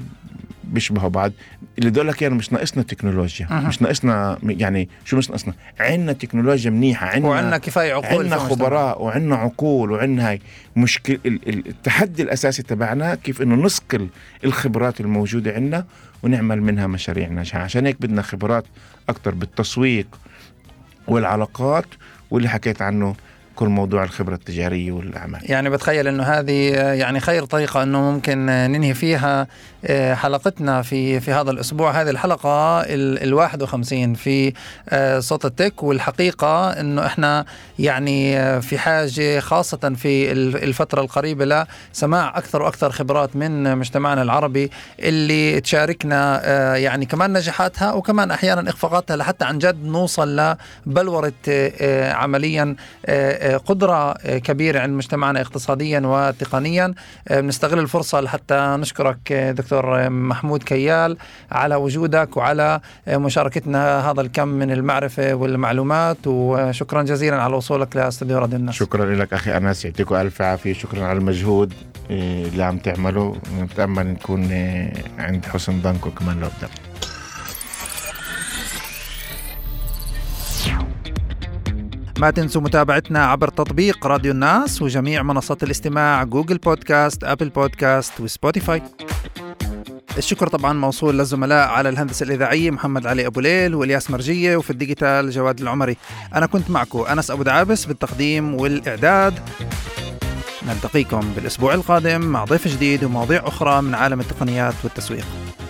[0.63, 1.31] بيشبهوا بعض.
[1.79, 3.67] اللي دول لك يعني مش ناقصنا تكنولوجيا أها.
[3.67, 8.37] مش ناقصنا يعني شو مش ناقصنا؟ عندنا تكنولوجيا منيحة عندنا وعندنا كفاية عقول عندنا.
[8.37, 10.41] خبراء وعندنا عقول وعندنا هاي.
[10.75, 14.07] مشكل ال- ال- التحدي الأساسي تبعنا كيف إنه نسقل
[14.43, 15.85] الخبرات الموجودة عندنا
[16.23, 17.59] ونعمل منها مشاريع ناجحة.
[17.59, 18.65] عشان هيك بدنا خبرات
[19.09, 20.07] أكثر بالتسويق
[21.07, 21.85] والعلاقات
[22.31, 23.15] واللي حكيت عنه.
[23.55, 25.39] كل موضوع الخبرة التجارية والأعمال.
[25.51, 29.47] يعني بتخيل إنه هذه يعني خير طريقة إنه ممكن ننهي فيها
[29.85, 32.01] آه، حلقتنا في في هذا الأسبوع.
[32.01, 34.53] هذه الحلقة ال 51 في
[34.89, 37.45] آه، صوت التك والحقيقة إنه إحنا
[37.79, 44.21] يعني آه، في حاجة خاصة في ال- الفترة القريبة لسماع أكثر وأكثر خبرات من مجتمعنا
[44.21, 46.41] العربي اللي تشاركنا
[46.77, 50.55] يعني كمان نجاحاتها وكمان أحيانا إخفاقاتها لحتى عن جد نوصل
[50.87, 52.75] لبلوره آه، عمليا
[53.41, 56.93] آه، كبيرة عند مجتمعنا اقتصاديا وتقنيا.
[57.31, 61.17] بنستغل الفرصة لحتى نشكرك دكتور محمود كيال
[61.51, 66.17] على وجودك وعلى مشاركتنا هذا الكم من المعرفة والمعلومات.
[66.25, 68.75] وشكرا جزيلا على وصولك لأستوديو راديو الناس.
[68.75, 70.73] شكرا لك أخي أنس يعطيكم ألف عافية.
[70.73, 71.73] شكرا على المجهود
[72.09, 73.35] اللي عم تعمله.
[73.59, 74.43] نتأمل نكون
[75.19, 76.69] عند حسن ظنكم كمان لقدام
[82.21, 88.26] ما تنسوا متابعتنا عبر تطبيق راديو الناس وجميع منصات الاستماع Google Podcast Apple Podcast و
[88.26, 88.81] Spotify.
[90.17, 95.31] الشكر طبعا موصول للزملاء على الهندسة الإذاعية محمد علي أبو ليل والياس مرجية وفي الديجيتال
[95.31, 95.97] جواد العمري.
[96.35, 99.39] أنا كنت معكم أنس أبو دعابس بالتقديم والإعداد.
[100.67, 105.25] نلتقيكم بالأسبوع القادم مع ضيف جديد ومواضيع أخرى من عالم التقنيات والتسويق.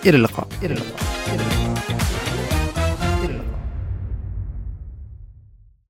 [0.06, 0.48] إلى اللقاء.
[0.62, 1.61] إلى اللقاء, إلى اللقاء.